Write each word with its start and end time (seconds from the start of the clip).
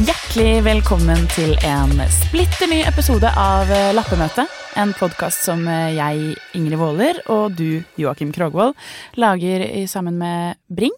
Hjertelig 0.00 0.62
velkommen 0.64 1.26
til 1.28 1.50
en 1.66 1.90
splitter 2.08 2.70
ny 2.70 2.78
episode 2.88 3.28
av 3.36 3.68
Lappemøtet. 3.68 3.98
Lappemøte. 3.98 4.44
En 4.80 4.94
podkast 4.96 5.44
som 5.44 5.66
eh, 5.68 5.90
jeg, 5.92 6.38
Ingrid 6.56 6.80
Waaler, 6.80 7.20
og 7.28 7.58
du, 7.58 7.82
Joakim 8.00 8.30
Krogvold, 8.32 8.72
lager 9.20 9.66
sammen 9.90 10.16
med 10.22 10.56
Bring. 10.72 10.94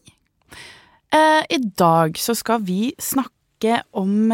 Eh, 1.11 1.43
I 1.43 1.59
dag 1.75 2.15
så 2.20 2.37
skal 2.38 2.62
vi 2.62 2.93
snakke 3.02 3.80
om 3.98 4.30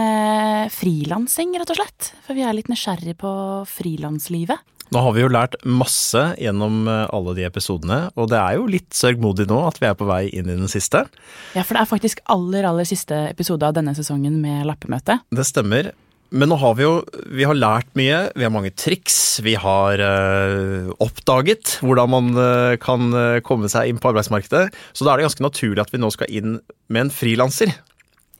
frilansing, 0.72 1.56
rett 1.56 1.72
og 1.72 1.80
slett. 1.80 2.12
For 2.26 2.36
vi 2.36 2.44
er 2.44 2.56
litt 2.56 2.68
nysgjerrig 2.68 3.16
på 3.24 3.32
frilanslivet. 3.72 4.60
Nå 4.94 5.02
har 5.04 5.12
vi 5.12 5.20
jo 5.20 5.28
lært 5.28 5.56
masse 5.68 6.22
gjennom 6.40 6.86
eh, 6.88 7.04
alle 7.12 7.34
de 7.36 7.44
episodene, 7.48 8.00
og 8.16 8.30
det 8.32 8.40
er 8.40 8.56
jo 8.56 8.68
litt 8.72 8.88
sørgmodig 8.96 9.48
nå 9.50 9.60
at 9.68 9.80
vi 9.82 9.88
er 9.90 9.96
på 9.98 10.08
vei 10.08 10.22
inn 10.32 10.48
i 10.48 10.56
den 10.56 10.70
siste. 10.70 11.04
Ja, 11.52 11.64
for 11.64 11.76
det 11.76 11.82
er 11.82 11.90
faktisk 11.90 12.22
aller, 12.32 12.64
aller 12.68 12.88
siste 12.88 13.26
episode 13.28 13.68
av 13.68 13.76
denne 13.76 13.92
sesongen 13.96 14.38
med 14.40 14.64
lappemøte. 14.68 15.20
Det 15.28 15.44
stemmer. 15.44 15.92
Men 16.28 16.50
nå 16.52 16.58
har 16.60 16.74
vi 16.76 16.84
jo 16.84 16.94
vi 17.32 17.44
har 17.48 17.56
lært 17.56 17.88
mye, 17.96 18.26
vi 18.36 18.44
har 18.44 18.52
mange 18.52 18.72
triks. 18.76 19.38
Vi 19.44 19.54
har 19.60 20.00
øh, 20.04 20.90
oppdaget 21.04 21.78
hvordan 21.84 22.12
man 22.12 22.30
øh, 22.36 22.76
kan 22.80 23.12
komme 23.44 23.68
seg 23.72 23.92
inn 23.92 24.00
på 24.00 24.12
arbeidsmarkedet. 24.12 24.72
Så 24.92 25.04
da 25.04 25.12
er 25.12 25.20
det 25.20 25.28
ganske 25.28 25.44
naturlig 25.44 25.84
at 25.84 25.92
vi 25.92 26.00
nå 26.00 26.12
skal 26.12 26.32
inn 26.32 26.58
med 26.88 27.06
en 27.06 27.12
frilanser. 27.12 27.72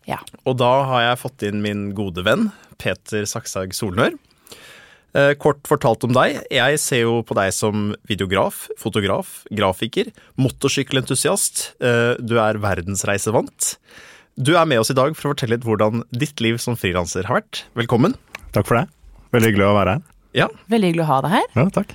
Ja. 0.08 0.20
Og 0.48 0.56
da 0.60 0.72
har 0.88 1.04
jeg 1.10 1.20
fått 1.20 1.44
inn 1.44 1.60
min 1.64 1.90
gode 1.96 2.24
venn 2.24 2.48
Peter 2.80 3.28
Sakshaug 3.28 3.76
Solnør. 3.76 4.16
Eh, 5.16 5.32
kort 5.40 5.64
fortalt 5.68 6.04
om 6.04 6.12
deg. 6.12 6.42
Jeg 6.52 6.80
ser 6.82 7.02
jo 7.06 7.22
på 7.24 7.36
deg 7.38 7.52
som 7.56 7.92
videograf, 8.10 8.66
fotograf, 8.80 9.40
grafiker, 9.48 10.10
motorsykkelentusiast. 10.36 11.62
Eh, 11.80 12.20
du 12.20 12.36
er 12.42 12.60
verdensreisevant. 12.60 13.76
Du 14.36 14.52
er 14.58 14.68
med 14.68 14.82
oss 14.82 14.92
i 14.92 14.96
dag 14.98 15.16
for 15.16 15.30
å 15.30 15.32
fortelle 15.32 15.56
litt 15.56 15.66
hvordan 15.66 16.04
ditt 16.12 16.42
liv 16.44 16.60
som 16.60 16.76
frilanser 16.78 17.26
har 17.26 17.40
vært. 17.40 17.62
Velkommen. 17.78 18.14
Takk 18.52 18.68
for 18.68 18.78
det. 18.78 18.84
Veldig 19.32 19.52
hyggelig 19.52 19.66
å 19.70 19.76
være 19.78 19.94
her. 19.96 20.02
Ja. 20.36 20.48
Veldig 20.68 20.90
hyggelig 20.92 21.06
å 21.06 21.10
ha 21.10 21.20
deg 21.24 21.34
her. 21.38 21.46
Ja, 21.56 21.64
takk. 21.72 21.94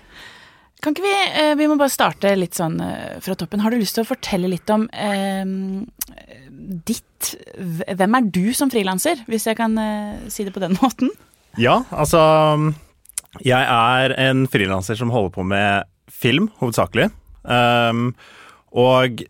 Kan 0.84 0.98
ikke 0.98 1.06
vi 1.06 1.14
eh, 1.40 1.54
Vi 1.56 1.68
må 1.72 1.78
bare 1.80 1.94
starte 1.94 2.34
litt 2.36 2.58
sånn 2.58 2.82
fra 3.24 3.38
toppen. 3.40 3.62
Har 3.64 3.72
du 3.72 3.78
lyst 3.80 3.96
til 3.96 4.04
å 4.04 4.10
fortelle 4.10 4.50
litt 4.52 4.74
om 4.74 4.88
eh, 4.92 5.46
ditt 6.90 7.30
Hvem 7.54 8.18
er 8.18 8.26
du 8.36 8.50
som 8.58 8.74
frilanser, 8.74 9.22
hvis 9.30 9.46
jeg 9.48 9.56
kan 9.62 9.78
eh, 9.80 10.26
si 10.34 10.44
det 10.44 10.52
på 10.56 10.64
den 10.66 10.76
måten? 10.82 11.14
Ja, 11.62 11.84
altså 11.94 12.20
jeg 13.42 13.66
er 13.66 14.14
en 14.28 14.46
frilanser 14.52 15.00
som 15.00 15.12
holder 15.14 15.34
på 15.34 15.46
med 15.48 15.90
film, 16.14 16.52
hovedsakelig. 16.60 17.10
Um, 17.44 18.12
og 18.70 19.24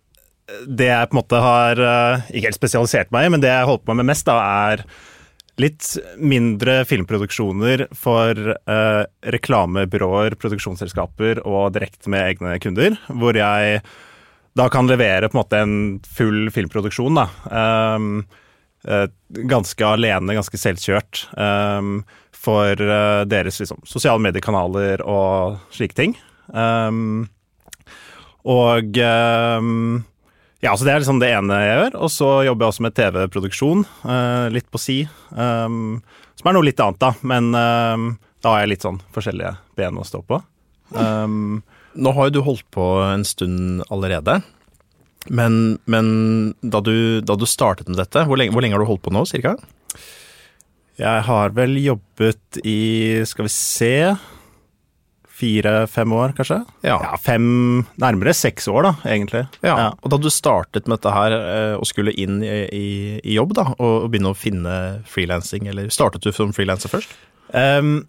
det 0.67 0.89
jeg 0.89 1.09
på 1.09 1.15
en 1.15 1.21
måte 1.21 1.39
har 1.39 1.79
uh, 1.79 2.27
ikke 2.29 2.49
helt 2.49 2.59
spesialisert 2.59 3.11
meg 3.15 3.27
i, 3.27 3.33
men 3.33 3.43
det 3.43 3.51
jeg 3.51 3.67
holder 3.69 3.87
på 3.87 3.97
med 3.97 4.09
mest, 4.09 4.27
da, 4.27 4.37
er 4.67 4.85
litt 5.61 5.85
mindre 6.17 6.79
filmproduksjoner 6.89 7.85
for 7.95 8.39
uh, 8.67 9.03
reklamebyråer, 9.35 10.35
produksjonsselskaper 10.41 11.43
og 11.45 11.75
direkte 11.75 12.11
med 12.11 12.33
egne 12.33 12.57
kunder, 12.63 12.97
hvor 13.07 13.37
jeg 13.37 13.83
da 14.57 14.67
kan 14.73 14.89
levere 14.89 15.29
på 15.29 15.37
en 15.37 15.41
måte 15.41 15.61
en 15.61 15.77
full 16.05 16.49
filmproduksjon. 16.53 17.21
da. 17.21 17.27
Um, 17.95 18.25
uh, 18.89 19.07
ganske 19.49 19.87
alene, 19.87 20.35
ganske 20.37 20.59
selvkjørt. 20.61 21.27
Um, 21.37 22.01
for 22.43 22.79
uh, 22.79 23.23
deres 23.29 23.61
liksom, 23.61 23.81
sosiale 23.87 24.21
mediekanaler 24.23 25.03
og 25.07 25.59
slike 25.73 25.97
ting. 25.97 26.15
Um, 26.51 27.29
og 28.43 28.99
um, 28.99 30.01
ja, 30.63 30.73
så 30.75 30.83
det 30.83 30.93
er 30.93 31.03
liksom 31.03 31.21
det 31.23 31.31
ene 31.31 31.59
jeg 31.61 31.77
gjør. 31.77 31.99
Og 32.03 32.11
så 32.11 32.31
jobber 32.47 32.65
jeg 32.65 32.73
også 32.73 32.85
med 32.87 32.97
TV-produksjon, 32.99 33.85
uh, 34.07 34.47
litt 34.51 34.67
på 34.71 34.81
si. 34.81 34.97
Um, 35.31 36.01
som 36.39 36.49
er 36.51 36.57
noe 36.57 36.67
litt 36.67 36.81
annet, 36.83 36.99
da. 36.99 37.13
Men 37.23 37.53
da 37.53 38.51
har 38.51 38.63
jeg 38.63 38.73
litt 38.73 38.83
sånn 38.83 38.97
forskjellige 39.15 39.53
ben 39.77 39.99
å 40.01 40.03
stå 40.07 40.23
på. 40.27 40.39
Nå 41.93 42.13
har 42.17 42.27
jo 42.27 42.33
du 42.33 42.39
holdt 42.43 42.65
på 42.73 42.87
en 43.05 43.23
stund 43.27 43.83
allerede. 43.93 44.39
Men, 45.31 45.77
men 45.85 46.07
da, 46.61 46.81
du, 46.83 47.21
da, 47.21 47.37
du, 47.39 47.45
startet 47.47 47.87
med 47.87 47.99
dette, 48.01 48.25
hvor 48.27 48.39
lenge, 48.39 48.55
hvor 48.55 48.65
lenge 48.65 48.75
har 48.75 48.83
du 48.83 48.89
holdt 48.89 49.05
på 49.05 49.13
nå, 49.13 49.23
cirka? 49.29 49.55
Jeg 50.99 51.25
har 51.25 51.53
vel 51.57 51.75
jobbet 51.81 52.61
i, 52.61 53.23
skal 53.25 53.47
vi 53.47 53.53
se 53.53 53.93
Fire-fem 55.33 56.11
år, 56.13 56.35
kanskje? 56.37 56.59
Ja. 56.85 56.99
ja. 57.01 57.15
Fem 57.17 57.45
Nærmere 57.99 58.35
seks 58.37 58.67
år, 58.69 58.85
da, 58.85 58.91
egentlig. 59.09 59.41
Ja. 59.65 59.73
ja. 59.73 59.87
Og 60.05 60.13
da 60.13 60.19
du 60.21 60.29
startet 60.31 60.85
med 60.85 60.99
dette 60.99 61.13
her 61.15 61.35
eh, 61.35 61.73
og 61.79 61.87
skulle 61.89 62.13
inn 62.13 62.37
i, 62.45 62.59
i, 62.69 62.89
i 63.17 63.37
jobb, 63.39 63.55
da, 63.57 63.65
og 63.73 64.11
begynne 64.13 64.31
å 64.31 64.37
finne 64.37 64.75
frilansing, 65.09 65.65
eller 65.71 65.89
startet 65.93 66.23
du 66.23 66.29
som 66.35 66.53
frilanser 66.53 66.93
først? 66.93 67.17
Um, 67.49 68.05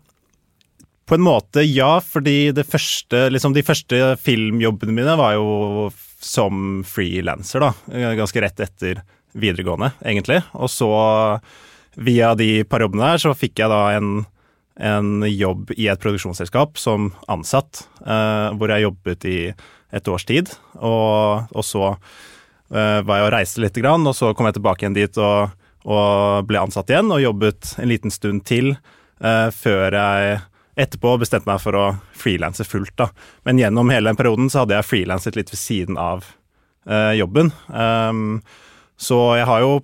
på 1.08 1.16
en 1.16 1.24
måte, 1.24 1.64
ja, 1.64 1.96
fordi 2.04 2.52
det 2.56 2.68
første, 2.68 3.26
liksom 3.32 3.56
de 3.56 3.64
første 3.64 4.14
filmjobbene 4.20 4.94
mine 4.94 5.16
var 5.20 5.38
jo 5.38 5.88
som 6.24 6.84
frilanser, 6.88 7.64
da. 7.64 7.72
Ganske 8.20 8.44
rett 8.44 8.62
etter 8.68 9.00
videregående, 9.32 9.94
egentlig. 10.04 10.42
Og 10.60 10.70
så 10.72 10.92
via 11.96 12.34
de 12.38 12.64
par 12.68 12.84
jobbene 12.84 13.12
der 13.12 13.22
så 13.22 13.34
fikk 13.36 13.62
jeg 13.62 13.70
da 13.72 13.82
en, 13.96 14.24
en 14.80 15.26
jobb 15.28 15.74
i 15.76 15.88
et 15.92 16.02
produksjonsselskap 16.02 16.78
som 16.80 17.12
ansatt, 17.30 17.86
eh, 18.04 18.48
hvor 18.58 18.72
jeg 18.72 18.86
jobbet 18.86 19.28
i 19.30 19.38
et 19.94 20.08
års 20.10 20.26
tid. 20.28 20.50
Og, 20.80 21.50
og 21.54 21.66
så 21.66 21.84
eh, 21.92 23.00
var 23.06 23.20
jeg 23.20 23.28
og 23.28 23.34
reiste 23.36 23.62
litt, 23.64 23.78
grann, 23.78 24.06
og 24.06 24.16
så 24.16 24.32
kom 24.34 24.50
jeg 24.50 24.58
tilbake 24.58 24.84
igjen 24.84 24.98
dit 24.98 25.20
og, 25.22 25.54
og 25.86 26.48
ble 26.48 26.64
ansatt 26.64 26.90
igjen, 26.90 27.12
og 27.14 27.22
jobbet 27.22 27.76
en 27.78 27.90
liten 27.90 28.14
stund 28.14 28.44
til 28.48 28.74
eh, 28.74 29.48
før 29.54 29.94
jeg 29.94 30.42
etterpå 30.74 31.14
bestemte 31.22 31.46
meg 31.46 31.62
for 31.62 31.78
å 31.78 31.84
frilanse 32.18 32.66
fullt. 32.66 32.96
da. 32.98 33.10
Men 33.46 33.60
gjennom 33.62 33.92
hele 33.94 34.10
den 34.10 34.18
perioden 34.18 34.50
så 34.50 34.64
hadde 34.64 34.78
jeg 34.78 34.88
frilanset 34.88 35.38
litt 35.38 35.52
ved 35.52 35.60
siden 35.60 35.98
av 36.00 36.26
eh, 36.88 37.14
jobben. 37.20 37.52
Um, 37.70 38.40
så 38.98 39.20
jeg 39.38 39.46
har 39.46 39.62
jo 39.62 39.76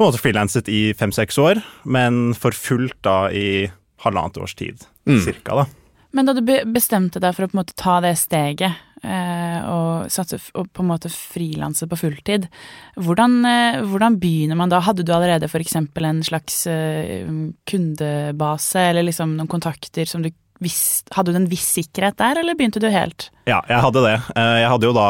på 0.00 0.06
en 0.06 0.14
måte 0.14 0.22
frilanset 0.22 0.68
i 0.72 0.94
fem-seks 0.96 1.36
år, 1.36 1.58
men 1.84 2.30
for 2.32 2.56
fullt 2.56 2.96
da 3.04 3.26
i 3.36 3.68
halvannet 4.00 4.38
års 4.40 4.54
tid, 4.56 4.80
mm. 5.04 5.18
cirka, 5.26 5.58
da. 5.58 5.66
Men 6.16 6.24
da 6.24 6.32
du 6.32 6.40
bestemte 6.72 7.20
deg 7.20 7.34
for 7.36 7.44
å 7.44 7.50
på 7.50 7.54
en 7.58 7.60
måte 7.60 7.76
ta 7.76 7.98
det 8.00 8.14
steget 8.16 8.78
eh, 9.04 9.58
og, 9.68 10.08
satse, 10.08 10.38
og 10.56 10.70
på 10.72 10.80
en 10.80 10.88
måte 10.88 11.10
frilanse 11.12 11.84
på 11.90 11.98
fulltid, 12.00 12.48
hvordan, 12.96 13.36
eh, 13.44 13.82
hvordan, 13.92 14.16
begynner 14.22 14.56
man 14.56 14.72
da? 14.72 14.80
Hadde 14.86 15.04
du 15.04 15.12
allerede 15.12 15.50
f.eks. 15.50 15.76
en 15.76 16.24
slags 16.24 16.62
eh, 16.72 17.28
kundebase 17.68 18.86
eller 18.94 19.04
liksom 19.04 19.36
noen 19.36 19.52
kontakter 19.52 20.08
som 20.08 20.24
du 20.24 20.32
visste 20.60 21.12
Hadde 21.16 21.32
du 21.32 21.38
en 21.38 21.46
viss 21.48 21.70
sikkerhet 21.72 22.18
der, 22.20 22.40
eller 22.40 22.56
begynte 22.56 22.80
du 22.82 22.88
helt? 22.92 23.30
Ja, 23.48 23.62
jeg 23.68 23.80
hadde 23.80 24.02
det. 24.04 24.16
Eh, 24.32 24.56
jeg 24.60 24.72
hadde 24.72 24.90
jo 24.90 24.96
da, 24.96 25.06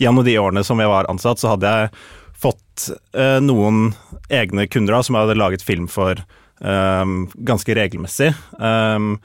gjennom 0.00 0.24
de 0.24 0.40
årene 0.40 0.64
som 0.68 0.80
jeg 0.80 0.90
var 0.90 1.08
ansatt, 1.12 1.40
så 1.40 1.54
hadde 1.54 1.70
jeg 1.76 1.94
fått 2.42 2.88
eh, 3.14 3.38
noen 3.42 3.92
egne 4.32 4.66
kunder 4.66 4.96
da, 4.96 5.02
som 5.06 5.16
jeg 5.16 5.26
hadde 5.26 5.38
laget 5.38 5.64
film 5.64 5.86
for 5.90 6.18
um, 6.58 7.28
ganske 7.46 7.74
regelmessig. 7.76 8.32
Um, 8.58 9.16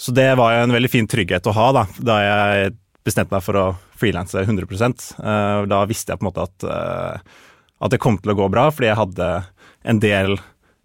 så 0.00 0.14
det 0.16 0.30
var 0.40 0.56
en 0.56 0.72
veldig 0.72 0.90
fin 0.90 1.08
trygghet 1.10 1.48
å 1.50 1.56
ha 1.56 1.66
da, 1.76 1.84
da 1.98 2.18
jeg 2.24 2.72
bestemte 3.04 3.34
meg 3.34 3.44
for 3.44 3.58
å 3.60 3.66
frilanse 4.00 4.40
100 4.46 4.64
uh, 5.20 5.66
Da 5.68 5.82
visste 5.88 6.12
jeg 6.12 6.20
på 6.20 6.24
en 6.24 6.30
måte 6.30 6.46
at, 6.46 6.64
uh, 6.64 7.44
at 7.84 7.92
det 7.92 8.00
kom 8.00 8.16
til 8.20 8.32
å 8.32 8.38
gå 8.38 8.48
bra, 8.52 8.70
fordi 8.72 8.88
jeg 8.88 9.00
hadde 9.00 9.30
en 9.90 10.00
del, 10.00 10.38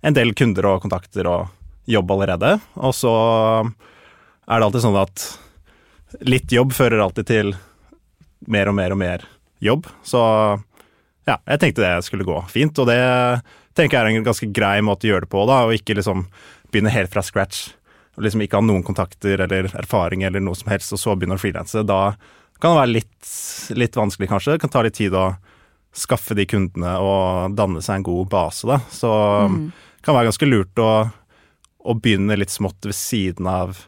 en 0.04 0.16
del 0.16 0.36
kunder 0.36 0.68
og 0.74 0.84
kontakter 0.84 1.28
og 1.32 1.48
jobb 1.92 2.12
allerede. 2.16 2.58
Og 2.82 2.96
så 2.98 3.16
er 3.64 4.60
det 4.60 4.68
alltid 4.68 4.86
sånn 4.86 5.00
at 5.00 5.26
litt 6.26 6.52
jobb 6.52 6.74
fører 6.76 7.04
alltid 7.04 7.28
til 7.30 7.56
mer 8.52 8.72
og 8.72 8.78
mer 8.78 8.96
og 8.96 9.00
mer 9.00 9.26
jobb. 9.64 9.88
Så 10.04 10.22
ja, 11.26 11.40
jeg 11.42 11.62
tenkte 11.62 11.84
det 11.84 12.06
skulle 12.06 12.28
gå 12.28 12.38
fint, 12.52 12.78
og 12.82 12.90
det 12.90 13.00
tenker 13.76 13.98
jeg 13.98 14.06
er 14.06 14.20
en 14.20 14.28
ganske 14.28 14.50
grei 14.54 14.78
måte 14.86 15.08
å 15.08 15.14
gjøre 15.14 15.26
det 15.26 15.32
på, 15.34 15.42
da, 15.50 15.64
og 15.66 15.74
ikke 15.76 15.98
liksom 15.98 16.28
begynne 16.72 16.94
helt 16.94 17.12
fra 17.14 17.24
scratch. 17.26 17.68
Og 18.16 18.24
liksom 18.24 18.46
ikke 18.46 18.62
ha 18.62 18.64
noen 18.64 18.86
kontakter 18.86 19.42
eller 19.44 19.68
erfaring 19.76 20.24
eller 20.24 20.44
noe 20.44 20.56
som 20.56 20.70
helst, 20.72 20.94
og 20.96 21.02
så 21.02 21.16
begynne 21.18 21.36
å 21.36 21.42
frilanse. 21.42 21.84
Da 21.88 22.16
kan 22.62 22.72
det 22.72 22.80
være 22.80 22.94
litt, 22.94 23.32
litt, 23.76 23.98
vanskelig, 24.00 24.30
kanskje. 24.32 24.56
Det 24.56 24.64
kan 24.64 24.72
ta 24.72 24.84
litt 24.86 24.96
tid 24.96 25.16
å 25.18 25.34
skaffe 25.96 26.36
de 26.36 26.46
kundene 26.48 26.98
og 27.04 27.56
danne 27.56 27.82
seg 27.84 28.00
en 28.00 28.08
god 28.08 28.30
base, 28.32 28.68
da. 28.70 28.80
Så 28.92 29.12
mm. 29.52 29.60
det 30.00 30.08
kan 30.08 30.18
være 30.18 30.30
ganske 30.30 30.50
lurt 30.50 30.84
å, 30.84 30.92
å, 31.84 31.98
begynne 32.00 32.38
litt 32.40 32.54
smått 32.54 32.88
ved 32.88 32.96
siden 32.96 33.50
av 33.52 33.82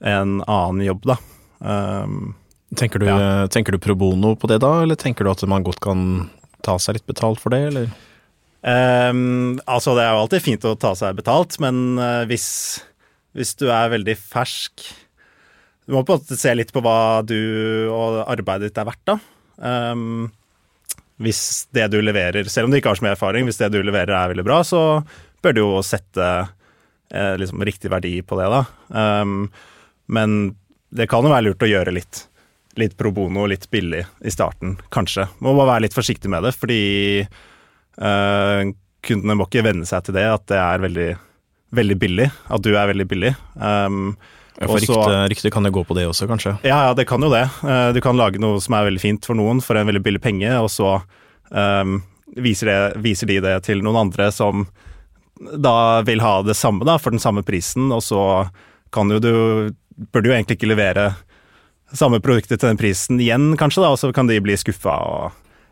en 0.00 0.40
annen 0.46 0.86
jobb, 0.86 1.10
da. 1.12 1.18
Um, 1.62 2.32
tenker, 2.76 3.02
du, 3.02 3.10
ja. 3.10 3.48
tenker 3.52 3.76
du 3.76 3.82
pro 3.82 3.94
bono 3.98 4.34
på 4.36 4.48
det 4.50 4.62
da, 4.64 4.78
eller 4.82 4.98
tenker 4.98 5.24
du 5.24 5.32
at 5.32 5.44
man 5.48 5.64
godt 5.66 5.80
kan 5.84 6.30
ta 6.64 6.78
seg 6.80 6.98
litt 6.98 7.08
betalt 7.08 7.42
for 7.42 7.54
det, 7.54 7.62
eller? 7.70 7.92
Um, 8.62 9.58
altså, 9.66 9.96
det 9.98 10.04
er 10.04 10.12
jo 10.14 10.22
alltid 10.22 10.44
fint 10.44 10.66
å 10.68 10.76
ta 10.78 10.92
seg 10.98 11.16
betalt, 11.18 11.58
men 11.62 11.98
uh, 11.98 12.22
hvis, 12.30 12.46
hvis, 13.34 13.56
du 13.58 13.66
er 13.74 13.90
veldig 13.90 14.14
fersk 14.14 14.84
Du 15.82 15.96
må 15.96 16.04
på 16.06 16.14
en 16.14 16.22
måte 16.22 16.38
se 16.38 16.52
litt 16.54 16.70
på 16.70 16.82
hva 16.84 17.24
du 17.26 17.34
og 17.90 18.20
arbeidet 18.30 18.70
ditt 18.70 18.78
er 18.78 18.86
verdt, 18.86 19.02
da. 19.10 19.18
Um, 19.58 20.30
hvis 21.22 21.66
det 21.74 21.88
du 21.92 22.00
leverer, 22.02 22.46
selv 22.50 22.66
om 22.66 22.72
du 22.72 22.78
ikke 22.78 22.92
har 22.92 22.98
så 22.98 23.06
mye 23.06 23.14
erfaring, 23.16 23.46
hvis 23.46 23.60
det 23.60 23.72
du 23.74 23.80
leverer 23.82 24.14
er 24.16 24.32
veldig 24.32 24.46
bra, 24.46 24.62
så 24.66 25.02
bør 25.42 25.54
du 25.54 25.60
jo 25.62 25.82
sette 25.86 26.28
eh, 27.12 27.34
liksom 27.38 27.62
riktig 27.66 27.90
verdi 27.92 28.16
på 28.26 28.38
det, 28.40 28.48
da. 28.50 28.62
Um, 29.22 29.46
men 30.12 30.54
det 30.94 31.08
kan 31.10 31.24
jo 31.24 31.32
være 31.32 31.50
lurt 31.50 31.64
å 31.64 31.70
gjøre 31.70 31.94
litt, 31.94 32.24
litt 32.80 32.94
pro 32.96 33.12
bono, 33.12 33.46
litt 33.46 33.68
billig 33.70 34.04
i 34.24 34.32
starten, 34.32 34.76
kanskje. 34.92 35.26
Må 35.44 35.54
bare 35.56 35.74
være 35.74 35.86
litt 35.86 35.96
forsiktig 35.96 36.30
med 36.32 36.46
det, 36.46 36.54
fordi 36.56 36.82
uh, 38.00 38.62
kundene 39.04 39.36
må 39.38 39.48
ikke 39.48 39.64
venne 39.66 39.88
seg 39.88 40.06
til 40.06 40.16
det, 40.16 40.26
at 40.30 40.46
det 40.50 40.60
er 40.60 40.84
veldig, 40.86 41.08
veldig 41.76 41.98
billig. 42.00 42.28
At 42.52 42.64
du 42.64 42.72
er 42.72 42.88
veldig 42.92 43.08
billig. 43.10 43.34
Um, 43.56 44.14
ja, 44.60 44.68
for 44.68 45.26
rykte 45.28 45.50
kan 45.52 45.66
jo 45.66 45.74
gå 45.74 45.84
på 45.88 45.96
det 45.98 46.06
også, 46.08 46.28
kanskje? 46.30 46.54
Ja, 46.62 46.78
ja, 46.88 46.94
det 46.96 47.08
kan 47.10 47.24
jo 47.24 47.32
det. 47.32 47.44
Uh, 47.64 47.90
du 47.96 48.00
kan 48.04 48.16
lage 48.20 48.40
noe 48.42 48.60
som 48.62 48.78
er 48.78 48.88
veldig 48.88 49.02
fint 49.02 49.28
for 49.28 49.38
noen 49.38 49.60
for 49.64 49.78
en 49.78 49.88
veldig 49.88 50.04
billig 50.04 50.22
penge, 50.24 50.52
og 50.60 50.70
så 50.72 50.94
um, 51.50 52.00
viser, 52.36 52.70
det, 52.70 53.02
viser, 53.04 53.28
de 53.28 53.40
det 53.44 53.58
til 53.68 53.84
noen 53.84 54.06
andre 54.06 54.30
som 54.32 54.66
da 55.42 56.02
vil 56.06 56.22
ha 56.22 56.36
det 56.46 56.54
samme 56.54 56.86
da, 56.86 56.98
for 57.02 57.12
den 57.12 57.20
samme 57.20 57.42
prisen, 57.44 57.90
og 57.92 58.04
så 58.06 58.24
kan 58.94 59.10
jo 59.10 59.20
du 59.22 59.32
Bør 59.92 60.22
du 60.24 60.30
jo 60.30 60.32
egentlig 60.32 60.56
ikke 60.56 60.70
levere 60.70 61.02
samme 61.96 62.20
produktet 62.24 62.60
til 62.60 62.70
den 62.70 62.80
prisen 62.80 63.20
igjen, 63.20 63.52
kanskje, 63.60 63.84
da, 63.84 63.92
og 63.94 64.00
så 64.00 64.12
kan 64.14 64.30
de 64.30 64.40
bli 64.42 64.56
skuffa. 64.58 64.96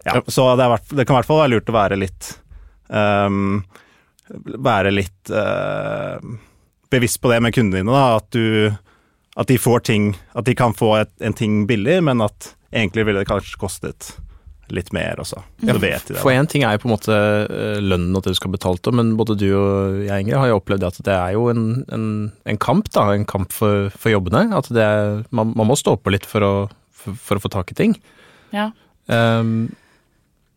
Ja, 0.04 0.16
ja. 0.16 0.22
Så 0.26 0.46
det, 0.56 0.66
er, 0.66 0.84
det, 0.92 1.04
kan 1.04 1.14
i 1.14 1.20
hvert 1.20 1.28
fall 1.28 1.42
være 1.42 1.54
lurt 1.54 1.70
å 1.72 1.76
være 1.76 1.98
litt 2.00 2.30
um, 2.88 3.58
Være 4.30 4.92
litt 4.94 5.32
uh, 5.34 6.16
bevisst 6.90 7.20
på 7.20 7.32
det 7.32 7.40
med 7.44 7.52
kundene 7.52 7.82
dine, 7.82 7.92
da, 7.92 8.20
at, 8.20 8.30
du, 8.32 8.70
at 9.36 9.50
de 9.50 9.58
får 9.60 9.84
ting 9.90 10.12
At 10.38 10.46
de 10.48 10.54
kan 10.56 10.72
få 10.76 10.94
et, 11.02 11.12
en 11.20 11.36
ting 11.36 11.64
billig, 11.68 11.98
men 12.06 12.24
at 12.24 12.54
egentlig 12.70 13.08
ville 13.08 13.24
det 13.24 13.28
kanskje 13.28 13.60
kostet 13.60 14.14
litt 14.74 14.92
mer 14.96 15.20
også. 15.22 15.42
Ja, 15.66 15.76
for 16.20 16.32
én 16.32 16.48
ting 16.50 16.64
er 16.66 16.76
jo 16.76 16.82
på 16.84 16.88
en 16.88 16.94
måte 16.94 17.16
eh, 17.16 17.80
lønnen 17.82 18.16
og 18.16 18.24
det 18.24 18.34
du 18.34 18.38
skal 18.38 18.52
betale 18.54 18.80
til, 18.82 18.96
men 18.96 19.14
både 19.18 19.36
du 19.40 19.48
og 19.48 20.00
jeg, 20.06 20.24
Ingrid, 20.24 20.38
har 20.38 20.50
jo 20.52 20.60
opplevd 20.60 20.86
at 20.88 21.00
det 21.06 21.16
er 21.16 21.34
jo 21.36 21.48
en, 21.52 21.66
en, 21.94 22.06
en 22.48 22.60
kamp, 22.62 22.90
da. 22.94 23.10
En 23.14 23.28
kamp 23.28 23.54
for, 23.56 23.90
for 23.96 24.12
jobbene. 24.12 24.48
At 24.56 24.70
det 24.74 24.86
er, 24.86 25.20
man, 25.30 25.54
man, 25.56 25.70
må 25.70 25.78
stå 25.78 25.96
på 26.00 26.14
litt 26.14 26.28
for 26.28 26.46
å, 26.46 26.54
for, 26.90 27.18
for 27.18 27.40
å 27.40 27.44
få 27.44 27.52
tak 27.52 27.74
i 27.74 27.78
ting. 27.82 27.96
Ja. 28.54 28.70
Um, 29.10 29.70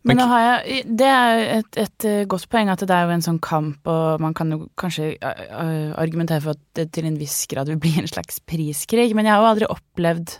men 0.04 0.18
nå 0.20 0.26
har 0.28 0.42
jeg, 0.44 0.82
Det 1.00 1.08
er 1.08 1.42
et, 1.56 1.78
et, 1.80 2.04
eh, 2.04 2.26
godt 2.28 2.44
poeng 2.52 2.68
at 2.68 2.82
det 2.84 2.92
er 2.92 3.06
jo 3.08 3.14
en 3.14 3.24
sånn 3.24 3.40
kamp, 3.42 3.80
og 3.88 4.20
man 4.20 4.36
kan 4.36 4.52
jo 4.52 4.66
kanskje 4.80 5.14
argumentere 5.22 6.44
for 6.44 6.58
at 6.58 6.64
det 6.76 6.90
til 6.92 7.08
en 7.08 7.16
viss 7.16 7.38
grad 7.48 7.72
vil 7.72 7.80
bli 7.80 7.94
en 8.02 8.10
slags 8.10 8.42
priskrig, 8.44 9.14
men 9.16 9.24
jeg 9.24 9.32
har 9.32 9.40
jo 9.40 9.52
aldri 9.54 9.70
opplevd 9.72 10.36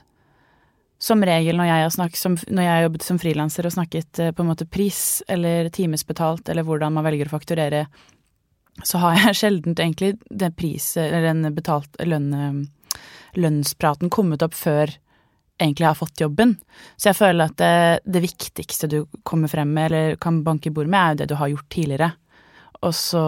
som 0.98 1.22
regel 1.26 1.58
når 1.58 1.68
jeg 1.68 1.92
snakket, 1.96 2.20
som, 2.20 2.36
når 2.48 2.66
jeg 2.66 2.84
jobbet 2.86 3.06
som 3.06 3.20
frilanser 3.20 3.68
og 3.68 3.74
snakket 3.74 4.20
uh, 4.22 4.32
på 4.32 4.44
en 4.44 4.50
måte 4.50 4.68
pris 4.70 5.22
eller 5.28 5.70
timesbetalt 5.74 6.48
eller 6.48 6.66
hvordan 6.66 6.94
man 6.96 7.06
velger 7.06 7.28
å 7.28 7.34
fakturere, 7.34 7.86
så 8.82 9.00
har 9.02 9.18
jeg 9.18 9.38
sjelden 9.42 9.76
egentlig 9.76 10.14
den 10.30 10.54
pris, 10.56 10.94
eller 11.00 11.28
den 11.28 11.54
betalt 11.54 11.98
lønn, 12.04 12.68
lønnspraten 13.38 14.12
kommet 14.12 14.42
opp 14.46 14.54
før 14.56 14.92
egentlig 15.60 15.86
har 15.86 15.94
fått 15.94 16.20
jobben. 16.20 16.56
Så 16.96 17.10
jeg 17.10 17.18
føler 17.18 17.46
at 17.50 17.56
det, 17.60 18.00
det, 18.04 18.22
viktigste 18.24 18.90
du 18.90 18.98
kommer 19.22 19.50
frem 19.50 19.70
med, 19.70 19.86
eller 19.86 20.16
kan 20.20 20.42
banke 20.46 20.70
i 20.70 20.74
bordet 20.74 20.90
med, 20.90 21.00
er 21.00 21.12
jo 21.12 21.20
det 21.20 21.28
du 21.30 21.36
har 21.38 21.52
gjort 21.52 21.68
tidligere. 21.70 22.10
Og 22.84 22.94
så 22.96 23.22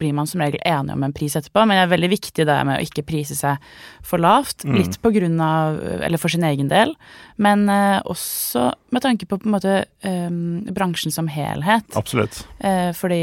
blir 0.00 0.14
man 0.16 0.28
som 0.30 0.42
regel 0.42 0.62
enig 0.66 0.94
om 0.94 1.04
en 1.06 1.14
pris 1.16 1.36
etterpå, 1.38 1.64
men 1.66 1.76
det 1.76 1.84
er 1.84 1.92
veldig 1.92 2.10
viktig 2.12 2.46
det 2.48 2.58
med 2.68 2.78
å 2.78 2.86
ikke 2.86 3.04
prise 3.06 3.36
seg 3.38 3.62
for 4.06 4.22
lavt. 4.22 4.64
Mm. 4.64 4.76
Litt 4.80 4.98
på 5.02 5.12
grunn 5.14 5.40
av, 5.42 5.78
eller 6.06 6.20
for 6.22 6.32
sin 6.32 6.46
egen 6.48 6.70
del, 6.72 6.94
men 7.42 7.66
uh, 7.70 8.00
også 8.08 8.70
med 8.94 9.04
tanke 9.04 9.28
på 9.28 9.40
på 9.40 9.48
en 9.48 9.56
måte 9.56 9.78
um, 10.06 10.66
bransjen 10.74 11.14
som 11.14 11.28
helhet. 11.30 11.88
Absolutt. 11.98 12.44
Uh, 12.62 12.92
fordi 12.96 13.22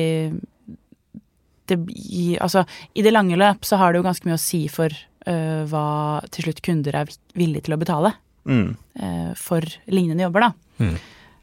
det, 1.72 1.80
gir 1.90 2.44
altså, 2.44 2.68
i 2.94 3.06
det 3.06 3.16
lange 3.16 3.40
løp 3.40 3.66
så 3.66 3.80
har 3.82 3.92
det 3.92 4.02
jo 4.02 4.08
ganske 4.08 4.28
mye 4.30 4.38
å 4.38 4.44
si 4.44 4.66
for 4.72 4.94
uh, 4.94 5.64
hva 5.72 5.88
til 6.30 6.50
slutt 6.50 6.62
kunder 6.66 7.02
er 7.02 7.18
villige 7.40 7.68
til 7.68 7.78
å 7.78 7.82
betale 7.82 8.14
mm. 8.46 8.76
eh, 9.00 9.32
for 9.36 9.66
lignende 9.86 10.24
jobber, 10.24 10.48
da. 10.48 10.52
Mm. 10.78 10.98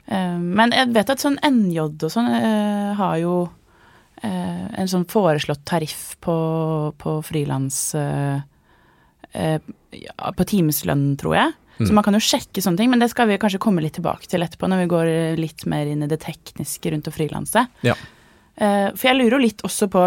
Eh, 0.06 0.38
men 0.60 0.74
jeg 0.74 0.92
vet 0.94 1.14
at 1.14 1.22
sånn 1.22 1.38
NJ 1.44 1.80
og 1.86 2.06
sånn 2.12 2.30
eh, 2.34 2.92
har 2.98 3.16
jo 3.22 3.34
eh, 3.44 3.50
en 4.28 4.90
sånn 4.90 5.06
foreslått 5.08 5.64
tariff 5.68 6.14
på, 6.20 6.36
på 7.00 7.16
frilans 7.24 7.78
eh, 7.96 8.42
eh, 9.32 9.58
På 10.36 10.46
timeslønn, 10.46 11.14
tror 11.20 11.36
jeg. 11.38 11.54
Mm. 11.80 11.86
Så 11.88 11.96
man 11.96 12.04
kan 12.04 12.16
jo 12.16 12.22
sjekke 12.24 12.62
sånne 12.62 12.82
ting, 12.82 12.90
men 12.92 13.00
det 13.00 13.08
skal 13.12 13.30
vi 13.30 13.38
kanskje 13.40 13.62
komme 13.62 13.84
litt 13.84 13.96
tilbake 13.96 14.28
til 14.28 14.44
etterpå, 14.44 14.68
når 14.68 14.82
vi 14.82 14.90
går 14.92 15.12
litt 15.40 15.64
mer 15.70 15.88
inn 15.88 16.04
i 16.04 16.10
det 16.10 16.20
tekniske 16.20 16.92
rundt 16.92 17.08
å 17.08 17.14
frilanse. 17.14 17.64
Ja. 17.86 17.96
For 18.60 19.06
jeg 19.06 19.16
lurer 19.16 19.38
jo 19.38 19.44
litt 19.46 19.62
også 19.64 19.86
på 19.88 20.02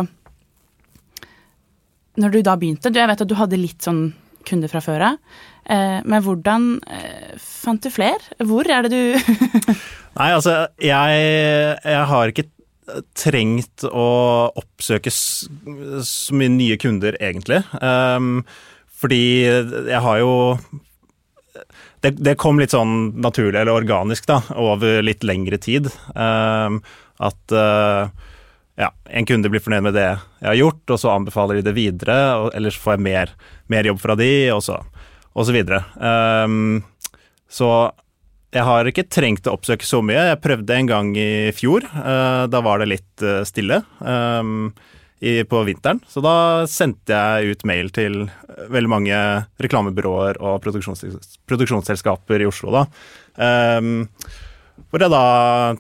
Når 2.21 2.33
du 2.36 2.44
da 2.45 2.54
begynte, 2.62 2.92
du, 2.94 3.00
jeg 3.01 3.10
vet 3.10 3.24
at 3.25 3.31
du 3.31 3.33
hadde 3.39 3.57
litt 3.57 3.81
sånn 3.81 4.12
kunder 4.48 4.71
fra 4.71 4.81
før 4.83 5.07
av. 5.07 5.19
Eh, 5.63 6.00
men 6.04 6.24
hvordan 6.24 6.75
eh, 6.92 7.36
fant 7.39 7.83
du 7.83 7.89
fler? 7.94 8.24
Hvor 8.44 8.68
er 8.68 8.86
det 8.86 8.92
du 8.92 9.31
Nei, 10.19 10.30
altså, 10.30 10.68
jeg, 10.83 11.21
jeg, 11.80 12.04
har 12.10 12.31
ikke 12.33 12.50
trengt 13.18 13.85
å 13.88 14.07
oppsøke 14.59 15.12
så 15.13 16.35
mye 16.38 16.51
nye 16.53 16.77
kunder, 16.81 17.18
egentlig. 17.24 17.62
Um, 17.80 18.41
fordi 19.03 19.24
jeg 19.45 20.01
har 20.06 20.19
jo 20.21 20.33
det, 22.03 22.15
det, 22.19 22.35
kom 22.39 22.59
litt 22.59 22.74
sånn 22.74 23.13
naturlig 23.24 23.62
eller 23.62 23.75
organisk 23.75 24.27
da, 24.27 24.41
over 24.59 25.03
litt 25.06 25.24
lengre 25.24 25.59
tid. 25.62 25.88
Um, 26.15 26.81
at 27.24 27.56
uh, 27.56 28.09
ja, 28.80 28.89
en 29.06 29.27
kunde 29.29 29.51
blir 29.53 29.63
fornøyd 29.63 29.86
med 29.86 29.95
det 29.95 30.09
jeg 30.09 30.50
har 30.50 30.59
gjort, 30.59 30.83
og 30.89 31.00
så 31.00 31.13
anbefaler 31.13 31.59
de 31.59 31.68
det 31.69 31.77
videre, 31.77 32.18
og 32.41 32.51
ellers 32.57 32.79
får 32.79 32.97
jeg 32.97 33.06
mer, 33.07 33.36
mer 33.71 33.88
jobb 33.88 34.01
fra 34.03 34.18
de, 34.19 34.33
og 34.56 34.63
så 34.65 34.81
og 35.33 35.47
så 35.47 35.53
videre. 35.56 35.81
Um, 35.97 36.83
så 37.50 37.69
jeg 38.53 38.65
har 38.67 38.89
ikke 38.89 39.07
trengt 39.09 39.47
å 39.50 39.55
oppsøke 39.57 39.88
så 39.88 40.01
mye. 40.05 40.27
Jeg 40.29 40.41
prøvde 40.44 40.75
en 40.77 40.89
gang 40.89 41.11
i 41.17 41.50
fjor. 41.57 41.85
Uh, 41.89 42.45
da 42.51 42.61
var 42.65 42.81
det 42.81 42.91
litt 42.91 43.25
uh, 43.25 43.41
stille 43.47 43.81
i, 45.23 45.33
på 45.47 45.63
vinteren. 45.65 46.01
Så 46.09 46.21
da 46.23 46.35
sendte 46.69 47.17
jeg 47.17 47.55
ut 47.55 47.67
mail 47.67 47.89
til 47.95 48.25
veldig 48.73 48.91
mange 48.91 49.19
reklamebyråer 49.63 50.41
og 50.44 50.59
produksjons, 50.63 51.05
produksjonsselskaper 51.50 52.44
i 52.44 52.50
Oslo, 52.50 52.73
da. 52.75 52.85
Um, 53.33 54.09
hvor 54.91 55.01
jeg 55.01 55.13
da 55.13 55.25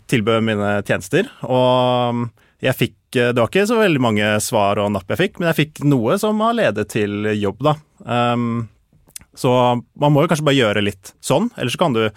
tilbød 0.09 0.45
mine 0.47 0.75
tjenester. 0.87 1.29
Og 1.45 2.25
jeg 2.63 2.77
fikk 2.79 2.99
Det 3.13 3.37
var 3.37 3.49
ikke 3.51 3.67
så 3.69 3.75
veldig 3.77 3.99
mange 4.01 4.27
svar 4.41 4.79
og 4.81 4.87
napp 4.89 5.11
jeg 5.13 5.19
fikk, 5.19 5.35
men 5.37 5.51
jeg 5.51 5.59
fikk 5.59 5.83
noe 5.85 6.15
som 6.17 6.39
har 6.41 6.55
ledet 6.57 6.87
til 6.89 7.27
jobb, 7.37 7.59
da. 7.61 7.75
Um, 8.01 8.63
så 9.37 9.51
man 9.93 10.13
må 10.13 10.23
jo 10.23 10.31
kanskje 10.31 10.47
bare 10.47 10.57
gjøre 10.57 10.81
litt 10.81 11.11
sånn, 11.21 11.51
eller 11.53 11.73
så 11.73 11.81
kan 11.83 11.93
du 11.93 12.07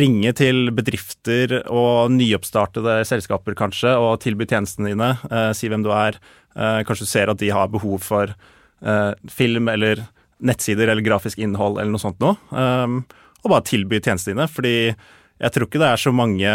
ringe 0.00 0.32
til 0.36 0.70
bedrifter 0.74 1.58
og 1.66 2.12
nyoppstartede 2.14 3.00
selskaper 3.08 3.56
kanskje, 3.58 3.94
og 3.98 4.20
tilby 4.24 4.46
tjenestene 4.48 4.92
dine. 4.92 5.12
Eh, 5.30 5.52
si 5.56 5.70
hvem 5.70 5.84
du 5.84 5.92
er. 5.94 6.18
Eh, 6.56 6.80
kanskje 6.88 7.06
du 7.06 7.10
ser 7.10 7.32
at 7.32 7.40
de 7.42 7.52
har 7.54 7.72
behov 7.72 8.00
for 8.06 8.32
eh, 8.32 9.12
film 9.32 9.70
eller 9.72 10.04
nettsider 10.44 10.88
eller 10.92 11.04
grafisk 11.04 11.40
innhold 11.40 11.80
eller 11.80 11.92
noe 11.92 12.02
sånt 12.02 12.20
noe. 12.20 12.36
Um, 12.52 13.00
og 13.42 13.52
bare 13.52 13.64
tilby 13.68 14.02
tjenestene 14.02 14.34
dine, 14.34 14.48
fordi 14.52 14.76
jeg 14.92 15.52
tror 15.52 15.68
ikke 15.68 15.80
det 15.80 15.88
er 15.88 16.02
så 16.02 16.12
mange 16.12 16.52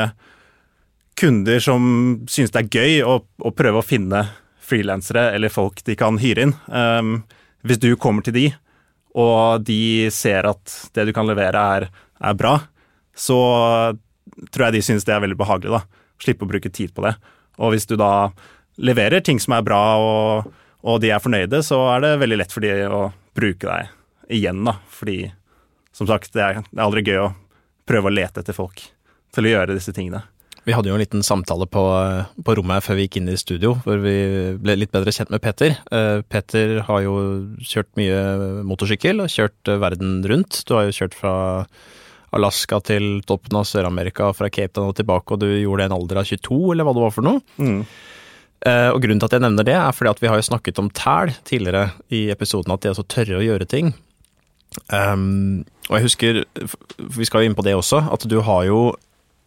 kunder 1.18 1.62
som 1.62 1.84
synes 2.30 2.54
det 2.54 2.62
er 2.62 2.82
gøy 2.82 3.02
å, 3.06 3.20
å 3.22 3.54
prøve 3.54 3.82
å 3.82 3.86
finne 3.86 4.26
frilansere 4.62 5.32
eller 5.36 5.54
folk 5.54 5.82
de 5.88 5.98
kan 5.98 6.20
hyre 6.22 6.46
inn. 6.46 6.54
Um, 6.70 7.24
hvis 7.66 7.82
du 7.82 7.90
kommer 7.98 8.26
til 8.26 8.38
de 8.38 8.46
og 9.18 9.66
de 9.68 10.10
ser 10.14 10.48
at 10.48 10.76
det 10.96 11.10
du 11.10 11.14
kan 11.16 11.28
levere 11.28 11.64
er, 11.76 11.88
er 12.22 12.38
bra, 12.38 12.58
så 13.18 13.40
tror 14.52 14.68
jeg 14.68 14.78
de 14.78 14.84
synes 14.86 15.06
det 15.08 15.16
er 15.16 15.24
veldig 15.24 15.40
behagelig. 15.40 15.80
da. 15.80 16.08
Slippe 16.22 16.46
å 16.48 16.52
bruke 16.52 16.72
tid 16.74 16.94
på 16.96 17.06
det. 17.06 17.16
Og 17.62 17.74
hvis 17.74 17.88
du 17.90 17.98
da 18.00 18.32
leverer 18.82 19.24
ting 19.24 19.40
som 19.42 19.56
er 19.58 19.66
bra, 19.66 19.82
og, 20.02 20.52
og 20.82 21.02
de 21.04 21.12
er 21.14 21.24
fornøyde, 21.24 21.62
så 21.66 21.82
er 21.96 22.06
det 22.06 22.18
veldig 22.24 22.42
lett 22.42 22.56
for 22.56 22.66
de 22.66 22.74
å 22.88 23.04
bruke 23.38 23.68
deg 23.68 24.38
igjen, 24.42 24.64
da. 24.68 24.78
Fordi, 24.92 25.26
som 25.96 26.10
sagt, 26.10 26.34
det 26.36 26.44
er, 26.46 26.62
det 26.68 26.80
er 26.80 26.88
aldri 26.88 27.06
gøy 27.06 27.24
å 27.26 27.32
prøve 27.90 28.10
å 28.12 28.16
lete 28.16 28.44
etter 28.44 28.56
folk 28.56 28.84
til 29.36 29.48
å 29.48 29.56
gjøre 29.56 29.76
disse 29.78 29.94
tingene. 29.96 30.24
Vi 30.62 30.76
hadde 30.78 30.92
jo 30.92 30.94
en 30.94 31.02
liten 31.02 31.24
samtale 31.26 31.66
på, 31.66 31.82
på, 32.46 32.54
rommet 32.60 32.86
før 32.86 33.00
vi 33.00 33.08
gikk 33.08 33.18
inn 33.18 33.32
i 33.34 33.40
studio, 33.40 33.74
hvor 33.82 33.98
vi 34.04 34.14
ble 34.62 34.76
litt 34.78 34.92
bedre 34.94 35.14
kjent 35.16 35.32
med 35.34 35.42
Peter. 35.42 35.74
Uh, 35.90 36.22
Peter 36.30 36.84
har 36.86 37.02
jo 37.02 37.16
kjørt 37.66 37.90
mye 37.98 38.20
motorsykkel 38.70 39.24
og 39.24 39.34
kjørt 39.34 39.72
verden 39.82 40.20
rundt. 40.30 40.62
Du 40.70 40.76
har 40.78 40.86
jo 40.86 40.94
kjørt 41.00 41.18
fra 41.18 41.34
Alaska 42.38 42.80
til 42.88 43.20
toppen 43.28 43.58
av 43.60 43.68
Sør-Amerika, 43.68 44.30
fra 44.36 44.50
Cape 44.54 44.76
Town 44.76 44.92
og 44.92 44.98
tilbake, 44.98 45.36
og 45.36 45.44
du 45.44 45.50
gjorde 45.50 45.84
det 45.84 45.88
i 45.88 45.92
en 45.92 45.98
alder 45.98 46.22
av 46.22 46.30
22, 46.30 46.60
eller 46.74 46.88
hva 46.88 46.96
det 46.96 47.04
var 47.04 47.14
for 47.16 47.28
noe. 47.28 47.44
Mm. 47.60 47.82
Uh, 48.62 48.90
og 48.94 49.02
Grunnen 49.02 49.20
til 49.20 49.28
at 49.28 49.36
jeg 49.36 49.44
nevner 49.44 49.66
det, 49.68 49.76
er 49.76 49.96
fordi 49.98 50.12
at 50.14 50.22
vi 50.22 50.30
har 50.30 50.38
jo 50.38 50.48
snakket 50.48 50.80
om 50.80 50.92
tæl 50.96 51.34
tidligere 51.50 51.92
i 52.14 52.28
episoden, 52.34 52.74
at 52.74 52.84
de 52.84 52.92
er 52.92 52.98
så 52.98 53.08
tørre 53.10 53.40
å 53.40 53.46
gjøre 53.46 53.68
ting. 53.70 53.94
Um, 54.94 55.64
og 55.90 55.98
jeg 55.98 56.08
husker, 56.08 56.44
vi 57.18 57.28
skal 57.28 57.44
jo 57.44 57.52
inn 57.52 57.58
på 57.58 57.66
det 57.68 57.76
også, 57.76 58.04
at 58.14 58.28
du 58.30 58.38
har 58.46 58.64
jo 58.70 58.84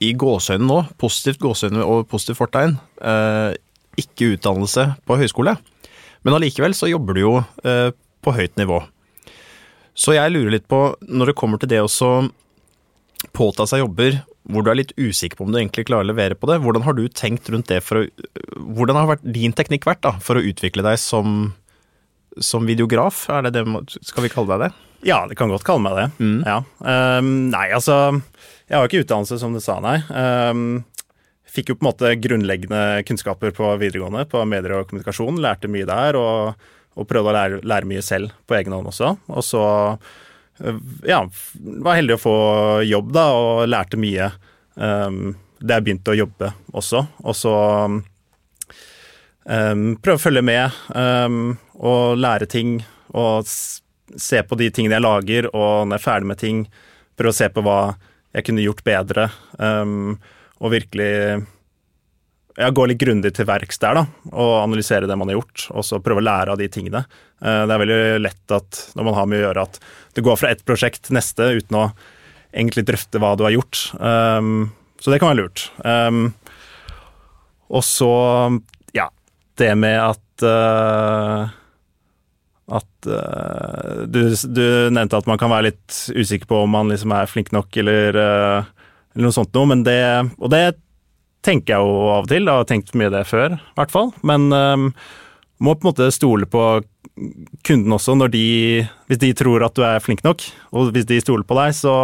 i 0.04 0.10
gåseøynene 0.18 0.68
nå, 0.68 0.80
positivt 1.00 1.40
gåseøyne 1.40 1.84
og 1.86 2.08
positivt 2.10 2.42
fortegn, 2.42 2.76
uh, 3.00 3.54
ikke 4.00 4.34
utdannelse 4.34 4.90
på 5.06 5.20
høyskole. 5.20 5.54
Men 6.26 6.36
allikevel 6.36 6.74
så 6.76 6.90
jobber 6.90 7.16
du 7.16 7.22
jo 7.22 7.36
uh, 7.40 7.90
på 7.94 8.34
høyt 8.34 8.58
nivå. 8.60 8.82
Så 9.94 10.16
jeg 10.16 10.32
lurer 10.34 10.56
litt 10.56 10.66
på, 10.68 10.88
når 11.06 11.30
det 11.30 11.38
kommer 11.38 11.62
til 11.62 11.70
det 11.70 11.84
å 11.84 11.90
påta 13.32 13.66
seg 13.68 13.84
jobber 13.84 14.20
hvor 14.52 14.64
du 14.64 14.70
er 14.70 14.76
litt 14.76 14.92
usikker 15.00 15.38
på 15.38 15.46
om 15.46 15.52
du 15.54 15.58
egentlig 15.58 15.86
klarer 15.88 16.04
å 16.04 16.10
levere 16.10 16.36
på 16.36 16.48
det, 16.50 16.58
hvordan 16.60 16.84
har 16.84 16.96
du 16.96 17.06
tenkt 17.08 17.48
rundt 17.52 17.70
det 17.72 17.80
for 17.84 18.02
å 18.02 18.06
Hvordan 18.74 18.98
har 18.98 19.20
din 19.22 19.54
teknikk 19.56 19.86
vært 19.88 20.02
da, 20.04 20.14
for 20.22 20.38
å 20.38 20.42
utvikle 20.44 20.84
deg 20.84 20.98
som, 21.00 21.54
som 22.36 22.66
videograf? 22.68 23.24
Er 23.32 23.46
det 23.46 23.54
det, 23.56 23.64
skal 24.04 24.26
vi 24.26 24.30
kalle 24.32 24.52
deg 24.52 24.66
det? 24.66 24.90
Ja, 25.04 25.24
det 25.28 25.36
kan 25.38 25.52
godt 25.52 25.66
kalle 25.66 25.84
meg 25.84 25.96
det. 25.98 26.06
Mm. 26.24 26.38
Ja. 26.46 26.58
Um, 26.80 27.30
nei, 27.52 27.66
altså 27.76 27.96
Jeg 28.64 28.76
har 28.76 28.84
jo 28.84 28.90
ikke 28.90 29.02
utdannelse, 29.04 29.38
som 29.40 29.56
du 29.56 29.60
sa, 29.60 29.76
nei. 29.84 29.98
Um, 30.08 30.84
fikk 31.54 31.70
jo 31.70 31.78
på 31.78 31.84
en 31.84 31.90
måte 31.90 32.14
grunnleggende 32.18 33.04
kunnskaper 33.06 33.52
på 33.54 33.74
videregående 33.80 34.24
på 34.30 34.42
medier 34.48 34.78
og 34.78 34.88
kommunikasjon. 34.90 35.42
Lærte 35.44 35.70
mye 35.70 35.88
der, 35.88 36.18
og, 36.18 36.68
og 36.96 37.08
prøvde 37.10 37.32
å 37.32 37.36
lære, 37.36 37.60
lære, 37.68 37.90
mye 37.90 38.04
selv 38.04 38.32
på 38.48 38.56
egen 38.58 38.74
hånd 38.74 38.90
også. 38.90 39.12
Og 39.28 39.44
så 39.46 39.64
ja, 41.06 41.20
var 41.84 41.98
heldig 41.98 42.14
å 42.16 42.22
få 42.22 42.36
jobb, 42.86 43.12
da, 43.14 43.24
og 43.34 43.68
lærte 43.70 43.98
mye 44.00 44.30
um, 44.74 45.34
da 45.58 45.78
jeg 45.78 45.86
begynte 45.86 46.12
å 46.12 46.18
jobbe 46.18 46.50
også. 46.76 47.04
Og 47.24 47.36
så 47.38 47.54
um, 47.90 48.02
prøve 50.02 50.18
å 50.18 50.22
følge 50.22 50.44
med 50.44 50.70
um, 50.94 51.56
og 51.80 52.18
lære 52.20 52.48
ting 52.50 52.78
og 53.14 53.48
se 53.48 54.42
på 54.44 54.58
de 54.60 54.70
tingene 54.74 54.98
jeg 54.98 55.06
lager, 55.06 55.48
og 55.54 55.88
når 55.88 55.96
jeg 55.96 56.00
er 56.02 56.04
ferdig 56.04 56.30
med 56.30 56.40
ting, 56.40 56.64
prøve 57.18 57.32
å 57.32 57.38
se 57.38 57.48
på 57.50 57.64
hva 57.64 57.78
jeg 58.34 58.46
kunne 58.48 58.64
gjort 58.64 58.84
bedre. 58.86 59.28
Um, 59.58 60.16
og 60.62 60.74
virkelig 60.74 61.44
ja, 62.56 62.70
går 62.70 62.92
litt 62.92 63.00
grundig 63.02 63.32
til 63.34 63.48
verks 63.48 63.80
der, 63.82 63.98
da, 63.98 64.04
og 64.30 64.52
analyserer 64.62 65.08
det 65.10 65.16
man 65.18 65.30
har 65.30 65.40
gjort, 65.40 65.66
og 65.74 65.86
så 65.86 66.00
prøve 66.02 66.22
å 66.22 66.26
lære 66.26 66.54
av 66.54 66.60
de 66.60 66.68
tingene. 66.70 67.02
Uh, 67.42 67.64
det 67.66 67.74
er 67.74 67.82
veldig 67.82 68.02
lett 68.22 68.54
at 68.54 68.82
når 68.94 69.08
man 69.08 69.18
har 69.18 69.30
med 69.30 69.40
å 69.40 69.46
gjøre, 69.48 69.64
at 69.66 69.80
du 70.14 70.22
går 70.26 70.38
fra 70.38 70.52
ett 70.54 70.62
prosjekt 70.66 71.08
til 71.08 71.18
neste 71.18 71.50
uten 71.58 71.80
å 71.80 71.88
egentlig 72.54 72.86
drøfte 72.86 73.18
hva 73.18 73.34
du 73.34 73.42
har 73.46 73.56
gjort. 73.56 73.88
Um, 73.98 74.70
så 75.02 75.10
det 75.10 75.18
kan 75.20 75.32
være 75.32 75.42
lurt. 75.42 75.66
Um, 75.82 76.30
og 77.74 77.82
så, 77.82 78.12
ja, 78.94 79.08
det 79.58 79.72
med 79.80 79.98
at 79.98 80.46
uh, 80.46 81.50
at 82.74 83.08
uh, 83.10 84.04
du, 84.06 84.22
du, 84.30 84.64
nevnte 84.94 85.18
at 85.18 85.26
man 85.28 85.40
kan 85.40 85.50
være 85.52 85.72
litt 85.72 85.98
usikker 86.14 86.48
på 86.48 86.62
om 86.64 86.72
man 86.72 86.88
liksom 86.92 87.12
er 87.12 87.28
flink 87.28 87.50
nok 87.52 87.76
eller, 87.82 88.16
eller 88.16 89.26
noe 89.26 89.34
sånt 89.34 89.52
noe, 89.52 89.68
men 89.74 89.82
det 89.84 89.98
Og 90.38 90.48
det 90.54 90.62
tenker 91.44 91.76
jeg 91.76 91.84
jo 91.84 92.08
av 92.14 92.24
og 92.24 92.32
til, 92.32 92.48
jeg 92.48 92.62
har 92.62 92.66
tenkt 92.68 92.96
mye 92.98 93.12
det 93.12 93.24
før, 93.28 93.58
i 93.58 93.78
hvert 93.78 93.94
fall. 93.94 94.10
Men 94.26 94.48
um, 94.52 94.90
må 95.62 95.76
på 95.76 95.84
en 95.86 95.92
måte 95.92 96.10
stole 96.14 96.48
på 96.50 96.64
kunden 97.66 97.94
også, 97.94 98.16
når 98.18 98.32
de 98.34 98.46
Hvis 99.06 99.20
de 99.22 99.30
tror 99.38 99.62
at 99.62 99.76
du 99.76 99.84
er 99.86 100.02
flink 100.02 100.24
nok, 100.26 100.42
og 100.74 100.90
hvis 100.94 101.06
de 101.06 101.20
stoler 101.22 101.46
på 101.46 101.56
deg, 101.60 101.76
så 101.76 101.94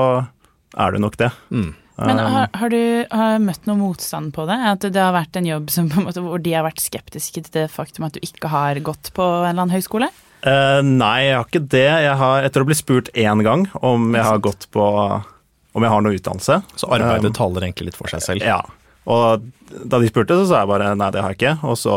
er 0.79 0.93
du 0.93 1.01
nok 1.03 1.17
det. 1.19 1.33
Mm. 1.51 1.73
Men 2.01 2.19
har, 2.19 2.47
har, 2.57 2.73
du 2.73 3.07
har 3.13 3.41
møtt 3.43 3.67
noe 3.69 3.77
motstand 3.77 4.33
på 4.33 4.47
det? 4.49 4.57
At 4.71 4.87
det 4.87 5.01
har 5.01 5.13
vært 5.13 5.37
en 5.37 5.49
jobb 5.49 5.69
som, 5.73 5.91
en 5.91 6.07
måte, 6.07 6.23
hvor 6.25 6.41
de 6.41 6.55
har 6.57 6.65
vært 6.65 6.81
skeptiske 6.81 7.43
til 7.45 7.53
det 7.59 7.67
faktum 7.73 8.07
at 8.07 8.17
du 8.17 8.23
ikke 8.25 8.49
har 8.49 8.81
gått 8.85 9.13
på 9.17 9.25
en 9.25 9.51
eller 9.51 9.67
annen 9.67 9.75
høyskole? 9.75 10.09
Uh, 10.41 10.81
nei, 10.87 11.27
jeg 11.27 11.37
har 11.37 11.51
ikke 11.51 11.67
det. 11.75 11.89
Jeg 12.07 12.17
har, 12.23 12.47
etter 12.47 12.65
å 12.65 12.69
bli 12.71 12.79
spurt 12.79 13.11
én 13.13 13.45
gang 13.45 13.67
om 13.85 14.15
jeg 14.17 14.25
har 14.25 14.41
gått 14.41 14.71
på 14.73 14.87
om 15.71 15.85
jeg 15.85 15.93
har 15.93 16.03
noe 16.03 16.17
utdannelse. 16.17 16.61
Så 16.81 16.89
arbeidet 16.91 17.31
um, 17.31 17.37
taler 17.37 17.69
egentlig 17.69 17.91
litt 17.91 17.99
for 17.99 18.11
seg 18.11 18.25
selv? 18.25 18.47
Ja. 18.47 18.63
Og 19.09 19.47
da 19.71 20.01
de 20.01 20.11
spurte, 20.11 20.37
så 20.37 20.49
sa 20.49 20.65
jeg 20.65 20.71
bare 20.73 20.91
nei, 20.99 21.13
det 21.15 21.23
har 21.23 21.33
jeg 21.33 21.41
ikke. 21.41 21.57
Og 21.71 21.79
så 21.79 21.95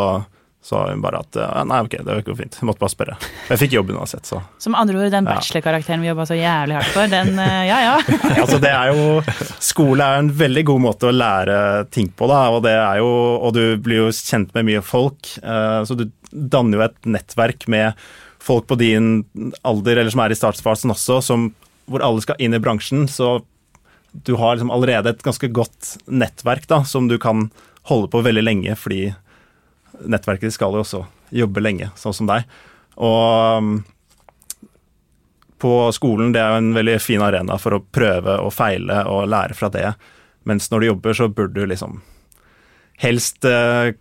sa 0.64 0.86
hun 0.88 1.02
bare 1.04 1.20
at 1.20 1.38
nei, 1.68 1.82
ok, 1.84 1.98
det 2.08 2.22
går 2.24 2.38
fint. 2.40 2.58
Jeg 2.62 2.68
måtte 2.70 2.80
bare 2.80 2.94
spørre. 2.94 3.16
Jeg 3.50 3.60
fikk 3.60 3.76
jobben 3.76 3.98
uansett, 4.00 4.24
så. 4.30 4.40
Som 4.64 4.78
andre 4.80 5.02
ord, 5.02 5.12
den 5.12 5.28
bachelorkarakteren 5.28 6.04
vi 6.04 6.08
jobba 6.08 6.26
så 6.30 6.38
jævlig 6.40 6.78
hardt 6.78 6.94
for, 6.96 7.12
den 7.12 7.34
eh, 7.44 7.66
ja 7.68 7.80
ja. 7.84 7.96
altså 8.44 8.62
det 8.64 8.72
er 8.72 8.94
jo 8.94 9.20
Skole 9.60 10.08
er 10.08 10.22
en 10.22 10.32
veldig 10.40 10.64
god 10.72 10.84
måte 10.86 11.10
å 11.10 11.16
lære 11.16 11.58
ting 11.92 12.08
på, 12.16 12.30
da. 12.32 12.46
Og 12.56 12.64
det 12.64 12.78
er 12.80 13.02
jo 13.04 13.12
Og 13.44 13.52
du 13.58 13.64
blir 13.84 14.06
jo 14.06 14.12
kjent 14.16 14.56
med 14.56 14.70
mye 14.72 14.84
folk. 14.86 15.36
Eh, 15.44 15.80
så 15.84 16.00
du 16.00 16.08
danner 16.32 16.80
jo 16.80 16.86
et 16.88 17.12
nettverk 17.12 17.68
med 17.72 18.00
folk 18.44 18.68
på 18.68 18.80
din 18.80 19.12
alder, 19.68 20.00
eller 20.00 20.12
som 20.12 20.24
er 20.24 20.34
i 20.34 20.38
startfasen 20.40 20.92
også, 20.92 21.20
som, 21.24 21.50
hvor 21.92 22.04
alle 22.04 22.24
skal 22.24 22.40
inn 22.44 22.56
i 22.56 22.64
bransjen. 22.64 23.06
Så 23.12 23.38
du 24.14 24.36
har 24.38 24.56
liksom 24.56 24.72
allerede 24.72 25.10
et 25.10 25.24
ganske 25.26 25.50
godt 25.50 25.96
nettverk 26.06 26.68
da, 26.70 26.84
som 26.86 27.08
du 27.10 27.18
kan 27.22 27.48
holde 27.90 28.08
på 28.14 28.22
veldig 28.24 28.44
lenge, 28.46 28.76
fordi 28.80 29.08
nettverket 30.06 30.54
skal 30.54 30.76
jo 30.78 30.84
også 30.84 31.04
jobbe 31.34 31.64
lenge, 31.64 31.90
sånn 32.00 32.16
som 32.16 32.30
deg. 32.30 32.46
Og 33.02 33.58
um, 33.58 33.74
på 35.64 35.74
skolen 35.96 36.34
det 36.36 36.42
er 36.44 36.54
jo 36.54 36.62
en 36.62 36.74
veldig 36.76 36.98
fin 37.02 37.24
arena 37.24 37.58
for 37.62 37.78
å 37.78 37.84
prøve 37.84 38.38
og 38.44 38.54
feile 38.54 39.02
og 39.10 39.30
lære 39.32 39.58
fra 39.58 39.72
det. 39.74 39.94
Mens 40.50 40.70
når 40.72 40.84
du 40.84 40.90
jobber, 40.92 41.18
så 41.18 41.30
burde 41.32 41.56
du 41.56 41.70
liksom 41.72 42.02
helst 43.02 43.46
eh, 43.48 43.96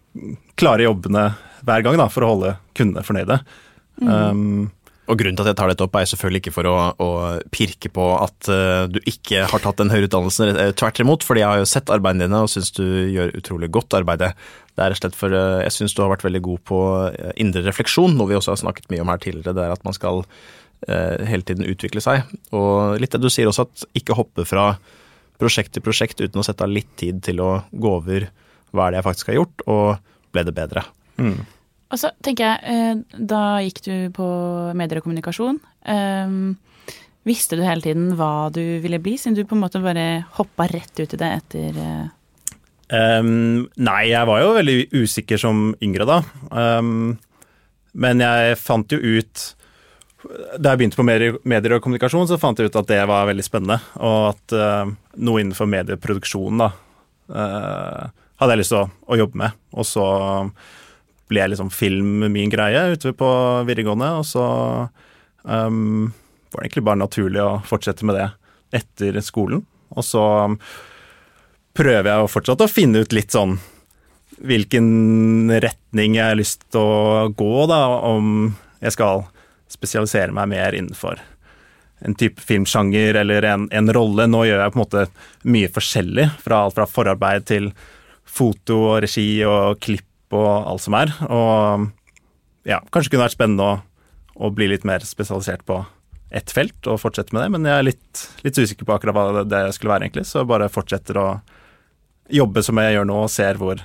klare 0.58 0.84
jobbene 0.84 1.28
hver 1.62 1.84
gang 1.86 1.96
da, 2.00 2.08
for 2.10 2.26
å 2.26 2.32
holde 2.34 2.56
kundene 2.76 3.06
fornøyde. 3.06 3.38
Mm. 4.02 4.10
Um, 4.10 4.70
og 5.10 5.18
Grunnen 5.18 5.34
til 5.34 5.42
at 5.42 5.50
jeg 5.50 5.58
tar 5.58 5.70
dette 5.72 5.82
opp, 5.82 5.96
er 5.98 6.06
selvfølgelig 6.06 6.40
ikke 6.44 6.54
for 6.54 6.68
å, 6.70 6.74
å 7.02 7.08
pirke 7.50 7.90
på 7.90 8.04
at 8.20 8.48
uh, 8.52 8.84
du 8.86 9.00
ikke 9.02 9.48
har 9.50 9.62
tatt 9.64 9.80
den 9.80 9.90
høyere 9.90 10.06
utdannelsen. 10.06 10.52
Eh, 10.54 10.70
tvert 10.78 11.00
imot, 11.02 11.26
fordi 11.26 11.42
jeg 11.42 11.50
har 11.50 11.58
jo 11.58 11.68
sett 11.68 11.90
arbeidene 11.90 12.28
dine 12.28 12.42
og 12.44 12.50
syns 12.52 12.70
du 12.76 12.84
gjør 13.10 13.34
utrolig 13.40 13.70
godt 13.74 13.96
arbeid. 13.98 14.22
Det 14.22 14.84
er 14.84 14.94
slett 14.96 15.18
for 15.18 15.34
uh, 15.34 15.58
Jeg 15.64 15.74
syns 15.74 15.96
du 15.98 16.04
har 16.04 16.12
vært 16.12 16.22
veldig 16.22 16.42
god 16.46 16.62
på 16.70 16.80
indre 17.42 17.64
refleksjon, 17.66 18.14
noe 18.14 18.30
vi 18.30 18.38
også 18.38 18.54
har 18.54 18.62
snakket 18.62 18.86
mye 18.94 19.02
om 19.02 19.10
her 19.10 19.22
tidligere. 19.24 19.56
Det 19.58 19.64
er 19.66 19.74
at 19.74 19.82
man 19.88 19.96
skal 19.96 20.22
uh, 20.22 21.16
hele 21.26 21.48
tiden 21.50 21.66
utvikle 21.66 22.04
seg. 22.04 22.30
Og 22.54 22.94
litt 23.02 23.16
det 23.16 23.24
du 23.24 23.30
sier 23.32 23.50
også, 23.50 23.66
at 23.66 23.88
ikke 23.98 24.16
hoppe 24.20 24.46
fra 24.46 24.76
prosjekt 25.42 25.74
til 25.74 25.82
prosjekt 25.82 26.22
uten 26.22 26.38
å 26.38 26.46
sette 26.46 26.62
av 26.62 26.70
litt 26.70 26.94
tid 27.00 27.18
til 27.26 27.42
å 27.42 27.56
gå 27.74 27.96
over 27.98 28.30
hva 28.70 28.86
er 28.86 28.94
det 28.94 29.02
jeg 29.02 29.08
faktisk 29.10 29.32
har 29.32 29.40
gjort, 29.40 29.66
og 29.66 30.30
ble 30.32 30.46
det 30.46 30.54
bedre. 30.56 30.86
Mm. 31.18 31.42
Og 31.92 32.00
så 32.00 32.08
tenker 32.24 32.46
jeg, 32.46 32.58
eh, 32.72 33.20
da 33.20 33.60
gikk 33.60 33.82
du 33.84 33.94
på 34.16 34.26
medier 34.78 35.00
og 35.00 35.06
kommunikasjon. 35.06 35.58
Um, 35.84 36.56
visste 37.28 37.58
du 37.58 37.64
hele 37.66 37.84
tiden 37.84 38.14
hva 38.16 38.48
du 38.54 38.62
ville 38.82 39.00
bli, 39.02 39.18
siden 39.20 39.36
du 39.36 39.44
på 39.44 39.58
en 39.58 39.64
måte 39.66 39.82
bare 39.84 40.24
hoppa 40.38 40.66
rett 40.72 41.02
ut 41.02 41.12
i 41.12 41.20
det 41.20 41.30
etter 41.36 41.80
um, 42.88 43.66
Nei, 43.76 44.02
jeg 44.08 44.28
var 44.30 44.40
jo 44.42 44.54
veldig 44.56 44.78
usikker 45.02 45.40
som 45.40 45.68
yngre 45.84 46.08
da. 46.08 46.22
Um, 46.48 47.18
men 47.92 48.24
jeg 48.24 48.56
fant 48.56 48.88
jo 48.88 48.96
ut 48.96 49.42
Da 50.56 50.72
jeg 50.72 50.78
begynte 50.80 50.96
på 50.96 51.04
medier, 51.04 51.74
og 51.76 51.82
kommunikasjon, 51.84 52.28
så 52.30 52.40
fant 52.40 52.56
jeg 52.56 52.70
ut 52.70 52.80
at 52.80 52.88
det 52.88 53.02
var 53.10 53.28
veldig 53.28 53.44
spennende. 53.44 53.82
Og 54.00 54.30
at 54.32 54.56
uh, 54.56 54.92
noe 55.20 55.42
innenfor 55.42 55.68
medieproduksjon 55.68 56.62
da, 56.62 56.72
uh, 57.34 58.04
hadde 58.40 58.54
jeg 58.54 58.62
lyst 58.62 58.72
til 58.72 58.84
å, 58.84 58.86
å 59.12 59.18
jobbe 59.18 59.42
med. 59.42 59.58
Og 59.76 59.88
så 59.88 60.06
ble 61.32 61.48
liksom 61.50 61.72
film 61.74 62.26
min 62.32 62.52
greie 62.52 62.92
ute 62.94 63.14
på 63.16 63.30
videregående, 63.68 64.12
og 64.20 64.28
så 64.28 64.46
um, 65.42 66.12
var 66.52 66.60
det 66.60 66.68
egentlig 66.68 66.86
bare 66.86 67.02
naturlig 67.02 67.42
å 67.42 67.60
fortsette 67.66 68.06
med 68.08 68.20
det 68.20 68.28
etter 68.82 69.18
skolen. 69.24 69.64
Og 69.92 70.06
så 70.06 70.22
um, 70.46 70.58
prøver 71.76 72.10
jeg 72.12 72.32
fortsatt 72.32 72.64
å 72.64 72.70
finne 72.70 73.04
ut 73.04 73.16
litt 73.16 73.34
sånn 73.34 73.58
hvilken 74.42 75.52
retning 75.62 76.16
jeg 76.16 76.32
har 76.32 76.38
lyst 76.38 76.64
til 76.72 76.82
å 76.82 77.28
gå, 77.36 77.52
da, 77.70 77.82
om 78.08 78.54
jeg 78.82 78.96
skal 78.96 79.26
spesialisere 79.70 80.34
meg 80.34 80.50
mer 80.52 80.74
innenfor 80.76 81.20
en 82.02 82.16
type 82.18 82.42
filmsjanger 82.42 83.14
eller 83.14 83.46
en, 83.46 83.68
en 83.70 83.92
rolle. 83.94 84.26
Nå 84.26 84.44
gjør 84.48 84.64
jeg 84.64 84.72
på 84.74 84.78
en 84.78 84.82
måte 84.82 85.04
mye 85.54 85.70
forskjellig, 85.72 86.28
fra 86.42 86.64
alt 86.64 86.74
fra 86.74 86.88
forarbeid 86.90 87.46
til 87.52 87.68
foto 88.26 88.78
og 88.88 89.02
regi 89.04 89.28
og 89.46 89.78
klipp 89.82 90.08
og 90.36 90.68
alt 90.70 90.84
som 90.84 90.96
er. 90.98 91.12
Og 91.28 91.88
ja, 92.68 92.80
kanskje 92.94 93.14
kunne 93.14 93.26
vært 93.26 93.36
spennende 93.36 93.68
å, 93.68 93.80
å 94.46 94.52
bli 94.54 94.70
litt 94.72 94.86
mer 94.88 95.04
spesialisert 95.06 95.64
på 95.68 95.82
ett 96.32 96.52
felt 96.54 96.88
og 96.88 97.00
fortsette 97.02 97.34
med 97.36 97.44
det, 97.44 97.52
men 97.52 97.68
jeg 97.68 97.76
er 97.76 97.86
litt, 97.90 98.20
litt 98.40 98.56
usikker 98.56 98.88
på 98.88 98.94
akkurat 98.94 99.16
hva 99.16 99.44
det 99.44 99.66
skulle 99.76 99.92
være, 99.92 100.08
egentlig. 100.08 100.24
Så 100.30 100.46
bare 100.48 100.70
fortsetter 100.72 101.18
å 101.20 101.26
jobbe 102.32 102.62
som 102.64 102.80
jeg 102.80 102.96
gjør 102.96 103.08
nå, 103.10 103.18
og 103.26 103.32
ser 103.32 103.60
hvor 103.60 103.82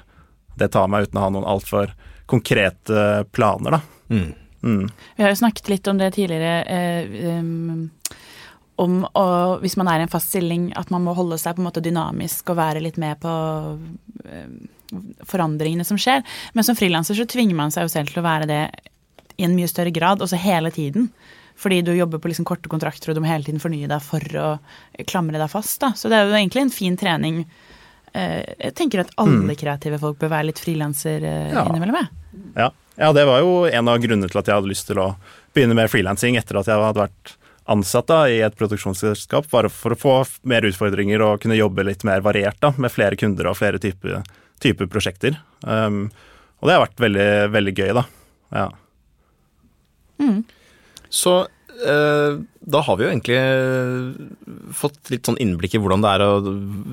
det 0.57 0.69
tar 0.73 0.87
meg 0.89 1.07
uten 1.07 1.19
å 1.19 1.25
ha 1.25 1.33
noen 1.33 1.49
altfor 1.49 1.91
konkrete 2.27 3.25
planer, 3.35 3.77
da. 3.77 3.81
Mm. 4.07 4.29
Mm. 4.63 4.87
Vi 5.15 5.23
har 5.23 5.31
jo 5.31 5.41
snakket 5.41 5.69
litt 5.69 5.87
om 5.91 5.99
det 5.99 6.13
tidligere. 6.15 6.63
Eh, 6.63 7.35
um, 7.39 7.89
om 8.77 8.99
å, 9.17 9.25
hvis 9.63 9.77
man 9.79 9.87
er 9.91 9.99
i 10.01 10.05
en 10.05 10.11
fast 10.13 10.29
stilling, 10.31 10.69
at 10.77 10.91
man 10.93 11.03
må 11.05 11.15
holde 11.17 11.37
seg 11.41 11.55
på 11.57 11.63
en 11.63 11.67
måte 11.69 11.81
dynamisk 11.85 12.51
og 12.53 12.59
være 12.59 12.83
litt 12.85 12.99
med 13.01 13.17
på 13.23 13.31
eh, 14.25 14.51
forandringene 15.27 15.85
som 15.87 15.97
skjer. 15.99 16.23
Men 16.53 16.65
som 16.67 16.77
frilanser 16.77 17.17
så 17.17 17.25
tvinger 17.29 17.57
man 17.57 17.73
seg 17.73 17.87
jo 17.87 17.93
selv 17.93 18.11
til 18.11 18.21
å 18.21 18.27
være 18.27 18.47
det 18.49 18.61
i 19.37 19.45
en 19.45 19.55
mye 19.57 19.69
større 19.69 19.93
grad, 19.93 20.21
også 20.23 20.39
hele 20.41 20.71
tiden. 20.73 21.09
Fordi 21.57 21.79
du 21.81 21.91
jobber 21.97 22.21
på 22.21 22.29
liksom 22.29 22.45
korte 22.45 22.69
kontrakter, 22.69 23.09
og 23.11 23.17
du 23.17 23.23
må 23.23 23.29
hele 23.31 23.45
tiden 23.45 23.61
fornye 23.61 23.89
deg 23.89 24.03
for 24.05 24.21
å 24.37 24.49
klamre 25.09 25.41
deg 25.41 25.49
fast. 25.49 25.79
Da. 25.81 25.91
Så 25.97 26.09
det 26.09 26.19
er 26.19 26.29
jo 26.29 26.37
egentlig 26.37 26.67
en 26.67 26.73
fin 26.73 26.97
trening 26.97 27.39
eh, 28.13 28.43
Jeg 28.61 28.75
tenker 28.77 29.01
at 29.03 29.13
alle 29.21 29.55
kreative 29.57 29.97
folk 30.01 30.19
bør 30.21 30.35
være 30.35 30.51
litt 30.51 30.61
frilanser 30.61 31.25
eh, 31.25 31.49
Ja. 31.55 31.65
innimellom. 31.65 31.97
Ja. 32.57 32.69
ja, 32.97 33.09
det 33.13 33.25
var 33.25 33.41
jo 33.41 33.65
en 33.65 33.89
av 33.89 33.97
grunnene 34.03 34.29
til 34.29 34.37
at 34.41 34.49
jeg 34.49 34.57
hadde 34.59 34.69
lyst 34.69 34.85
til 34.89 35.01
å 35.01 35.09
begynne 35.57 35.77
med 35.77 35.89
frilansing 35.89 36.37
etter 36.37 36.59
at 36.61 36.69
jeg 36.69 36.77
hadde 36.77 37.01
vært 37.07 37.33
ansatt 37.71 38.07
da, 38.09 38.23
i 38.31 38.39
et 38.45 38.57
produksjonsselskap, 38.57 39.49
bare 39.51 39.71
for 39.73 39.93
å 39.93 39.99
få 39.99 40.15
mer 40.47 40.67
utfordringer 40.67 41.23
og 41.25 41.41
kunne 41.43 41.59
jobbe 41.59 41.85
litt 41.87 42.05
mer 42.07 42.23
variert 42.25 42.59
da, 42.63 42.73
med 42.77 42.93
flere 42.93 43.19
kunder 43.19 43.49
og 43.51 43.59
flere 43.59 43.81
typer 43.83 44.21
type 44.63 44.87
prosjekter. 44.89 45.35
Um, 45.61 46.07
og 46.57 46.69
det 46.69 46.73
har 46.73 46.81
vært 46.87 47.03
veldig, 47.03 47.29
veldig 47.53 47.73
gøy, 47.77 47.91
da. 47.93 48.03
Ja. 48.57 48.67
Så 51.13 51.33
eh, 51.45 52.39
da 52.41 52.81
har 52.87 52.97
vi 52.97 53.05
jo 53.05 53.11
egentlig 53.11 53.37
eh, 53.37 54.71
fått 54.75 55.11
litt 55.13 55.29
sånn 55.29 55.37
innblikk 55.43 55.77
i 55.77 55.81
hvordan 55.83 56.01
det 56.03 56.13
er 56.15 56.25
å 56.25 56.31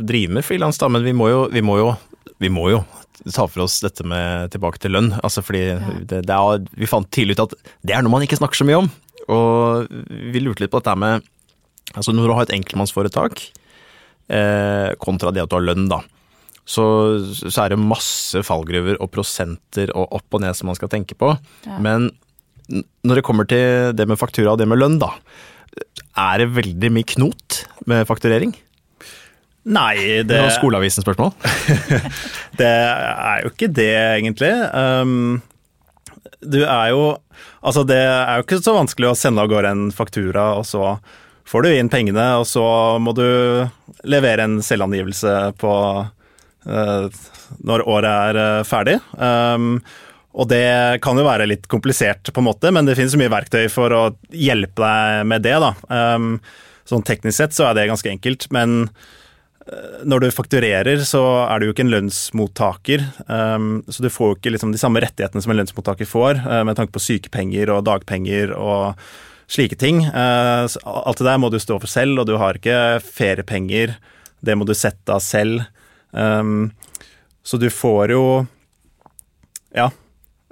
drive 0.04 0.36
med 0.36 0.46
frilans, 0.46 0.80
da. 0.80 0.90
Men 0.92 1.06
vi 1.06 1.14
må 1.16 1.30
jo, 1.32 1.40
vi 1.54 1.64
må 1.64 1.78
jo, 1.80 1.94
vi 2.42 2.52
må 2.52 2.68
jo 2.74 2.82
ta 3.32 3.46
for 3.48 3.64
oss 3.64 3.78
dette 3.80 4.04
med 4.06 4.52
tilbake 4.52 4.82
til 4.82 4.92
lønn. 4.96 5.14
Altså 5.24 5.44
fordi 5.44 5.64
det, 6.10 6.24
det 6.28 6.36
er, 6.36 6.68
vi 6.76 6.90
fant 6.90 7.08
tidlig 7.14 7.38
ut 7.38 7.46
at 7.46 7.56
det 7.86 7.96
er 7.96 8.04
noe 8.04 8.12
man 8.12 8.26
ikke 8.26 8.38
snakker 8.42 8.60
så 8.60 8.68
mye 8.68 8.82
om. 8.84 8.92
Og 9.32 9.86
vi 10.08 10.42
lurte 10.42 10.64
litt 10.64 10.72
på 10.72 10.82
dette 10.82 10.98
med 11.00 11.30
Altså 11.94 12.14
når 12.14 12.26
du 12.26 12.32
har 12.34 12.46
et 12.46 12.54
enkeltmannsforetak 12.56 13.42
eh, 14.32 14.90
kontra 14.98 15.30
det 15.30 15.44
at 15.44 15.50
du 15.52 15.54
har 15.58 15.62
lønn, 15.62 15.84
da. 15.86 16.00
Så, 16.64 16.84
så 17.44 17.52
er 17.60 17.74
det 17.74 17.78
masse 17.78 18.40
fallgruver 18.42 18.96
og 19.04 19.12
prosenter 19.12 19.92
og 19.94 20.16
opp 20.16 20.34
og 20.34 20.42
ned 20.42 20.56
som 20.56 20.70
man 20.70 20.78
skal 20.78 20.90
tenke 20.90 21.14
på. 21.20 21.34
Ja. 21.68 21.76
Men 21.84 22.08
når 23.04 23.20
det 23.20 23.24
kommer 23.28 23.46
til 23.46 23.92
det 23.94 24.08
med 24.08 24.18
faktura 24.18 24.54
og 24.54 24.58
det 24.58 24.66
med 24.70 24.80
lønn, 24.80 24.98
da. 25.02 25.12
Er 26.16 26.40
det 26.40 26.54
veldig 26.56 26.90
mye 26.94 27.10
knot 27.14 27.64
med 27.90 28.08
fakturering? 28.08 28.54
Nei, 29.64 29.96
Det 30.24 30.28
det, 30.28 30.40
Skoleavisen-spørsmål. 30.58 31.32
det 32.60 32.68
er 32.68 33.44
jo 33.44 33.52
ikke 33.52 33.70
det, 33.72 33.92
egentlig. 34.20 34.52
Um, 34.76 35.42
du 36.40 36.62
er 36.62 36.92
jo 36.94 37.04
Altså, 37.64 37.82
det 37.88 37.98
er 37.98 38.38
jo 38.38 38.44
ikke 38.44 38.60
så 38.62 38.74
vanskelig 38.76 39.08
å 39.10 39.16
sende 39.16 39.40
av 39.40 39.48
gårde 39.48 39.70
en 39.72 39.84
faktura, 39.92 40.50
og 40.58 40.66
så 40.68 40.98
får 41.48 41.64
du 41.64 41.70
inn 41.72 41.88
pengene, 41.92 42.26
og 42.40 42.44
så 42.48 42.64
må 43.00 43.14
du 43.16 43.24
levere 44.04 44.44
en 44.44 44.58
selvangivelse 44.64 45.32
på 45.60 45.72
uh, 46.04 47.06
når 47.64 47.84
året 47.88 48.10
er 48.10 48.40
uh, 48.40 48.66
ferdig. 48.68 48.98
Um, 49.16 49.78
og 50.36 50.50
det 50.52 51.00
kan 51.04 51.16
jo 51.16 51.24
være 51.24 51.48
litt 51.48 51.68
komplisert, 51.72 52.28
på 52.28 52.42
en 52.42 52.48
måte, 52.50 52.72
men 52.74 52.84
det 52.84 52.98
finnes 52.98 53.16
mye 53.20 53.32
verktøy 53.32 53.64
for 53.72 53.96
å 53.96 54.04
hjelpe 54.28 54.84
deg 54.84 55.28
med 55.32 55.44
det. 55.48 55.56
da. 55.64 55.72
Um, 55.88 56.34
sånn 56.88 57.04
teknisk 57.06 57.38
sett 57.38 57.56
så 57.56 57.70
er 57.70 57.78
det 57.78 57.88
ganske 57.88 58.12
enkelt, 58.12 58.48
men 58.52 58.90
når 60.04 60.20
du 60.20 60.26
fakturerer, 60.34 61.00
så 61.08 61.22
er 61.46 61.60
du 61.60 61.66
jo 61.66 61.72
ikke 61.72 61.86
en 61.86 61.92
lønnsmottaker. 61.94 63.04
um, 63.28 63.82
Så 63.88 64.04
du 64.04 64.10
får 64.12 64.28
jo 64.28 64.36
ikke 64.36 64.52
liksom 64.52 64.74
de 64.74 64.80
samme 64.80 65.00
rettighetene 65.00 65.40
som 65.40 65.54
en 65.54 65.60
lønnsmottaker 65.62 66.08
får, 66.08 66.42
uh, 66.44 66.60
med 66.68 66.76
tanke 66.76 66.92
på 66.92 67.00
sykepenger 67.00 67.72
og 67.72 67.86
dagpenger 67.88 68.52
og 68.52 69.00
slike 69.48 69.78
ting. 69.80 70.02
Uh, 70.04 70.68
Alt 70.68 71.22
det 71.22 71.28
der 71.30 71.40
må 71.40 71.48
du 71.52 71.58
stå 71.62 71.78
for 71.80 71.88
selv, 71.88 72.20
og 72.20 72.28
du 72.28 72.36
har 72.40 72.60
ikke 72.60 73.00
feriepenger. 73.04 73.96
Det 74.44 74.56
må 74.58 74.68
du 74.68 74.74
sette 74.76 75.08
av 75.08 75.24
selv. 75.24 75.64
Um, 76.12 76.72
Så 77.42 77.58
du 77.60 77.70
får 77.72 78.12
jo 78.12 78.46
Ja. 79.74 79.90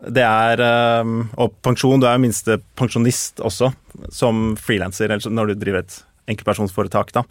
Det 0.02 0.24
er 0.24 0.58
um, 1.04 1.28
Og 1.38 1.52
pensjon, 1.62 2.00
du 2.00 2.08
er 2.08 2.16
jo 2.16 2.24
minstepensjonist 2.24 3.38
også, 3.44 3.74
som 4.10 4.56
frilanser, 4.56 5.12
når 5.30 5.52
du 5.52 5.60
driver 5.60 5.84
et 5.84 6.04
enkeltpersonsforetak, 6.32 7.12
da. 7.12 7.22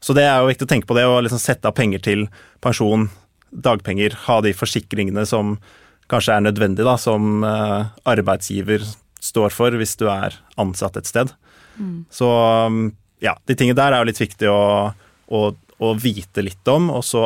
Så 0.00 0.14
det 0.14 0.24
er 0.28 0.38
jo 0.40 0.48
viktig 0.50 0.66
å 0.66 0.70
tenke 0.70 0.88
på 0.88 0.96
det, 0.98 1.06
å 1.08 1.18
liksom 1.24 1.40
sette 1.42 1.68
av 1.70 1.76
penger 1.78 2.02
til 2.04 2.26
pensjon, 2.64 3.08
dagpenger, 3.50 4.14
ha 4.26 4.40
de 4.44 4.52
forsikringene 4.54 5.24
som 5.26 5.56
kanskje 6.08 6.38
er 6.38 6.44
nødvendig, 6.44 6.84
da, 6.86 6.96
som 7.00 7.44
eh, 7.44 7.90
arbeidsgiver 8.08 8.84
står 9.24 9.52
for 9.52 9.74
hvis 9.76 9.96
du 10.00 10.06
er 10.12 10.36
ansatt 10.60 10.96
et 11.00 11.08
sted. 11.08 11.32
Så 12.10 12.28
um, 12.66 12.90
ja, 13.22 13.36
de 13.46 13.56
tingene 13.58 13.78
der 13.78 13.94
er 13.94 14.02
jo 14.02 14.10
litt 14.10 14.20
viktig 14.22 14.50
å, 14.50 14.62
å, 14.94 15.40
å 15.54 15.94
vite 15.98 16.44
litt 16.44 16.70
om, 16.70 16.90
og 16.94 17.04
så 17.06 17.24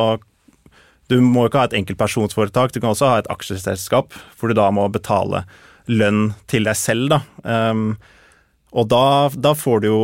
du 1.12 1.18
må 1.20 1.44
jo 1.44 1.50
ikke 1.50 1.60
ha 1.60 1.68
et 1.68 1.76
enkeltpersonsforetak, 1.76 2.72
du 2.72 2.80
kan 2.80 2.92
også 2.94 3.10
ha 3.10 3.20
et 3.20 3.30
aksjeselskap, 3.32 4.16
hvor 4.38 4.48
du 4.48 4.56
da 4.56 4.70
må 4.72 4.86
betale 4.92 5.44
lønn 5.90 6.30
til 6.48 6.68
deg 6.68 6.78
selv, 6.78 7.12
da. 7.12 7.20
Um, 7.44 7.96
og 8.72 8.88
da, 8.88 9.28
da 9.34 9.52
får 9.58 9.82
du 9.82 9.88
jo 9.90 10.02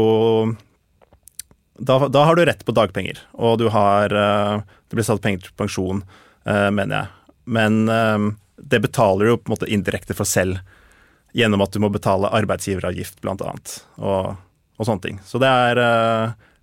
da, 1.78 1.98
da 2.10 2.24
har 2.26 2.36
du 2.36 2.44
rett 2.48 2.64
på 2.66 2.74
dagpenger, 2.74 3.20
og 3.38 3.58
du 3.60 3.68
har 3.74 4.12
eh, 4.14 4.64
Det 4.88 4.98
blir 4.98 5.06
satt 5.06 5.22
penger 5.22 5.46
til 5.46 5.54
pensjon, 5.58 6.02
eh, 6.48 6.68
mener 6.74 6.96
jeg. 6.96 7.34
Men 7.58 7.88
eh, 7.92 8.26
det 8.58 8.82
betaler 8.84 9.30
du 9.30 9.36
på 9.38 9.50
en 9.50 9.54
måte 9.54 9.70
indirekte 9.70 10.16
for 10.18 10.28
selv, 10.28 10.58
gjennom 11.36 11.62
at 11.62 11.72
du 11.72 11.78
må 11.84 11.90
betale 11.92 12.30
arbeidsgiveravgift, 12.34 13.20
blant 13.22 13.44
annet, 13.44 13.78
og, 14.00 14.34
og 14.80 14.88
sånne 14.88 15.04
ting. 15.04 15.18
Så 15.28 15.38
det 15.42 15.48
er 15.48 15.80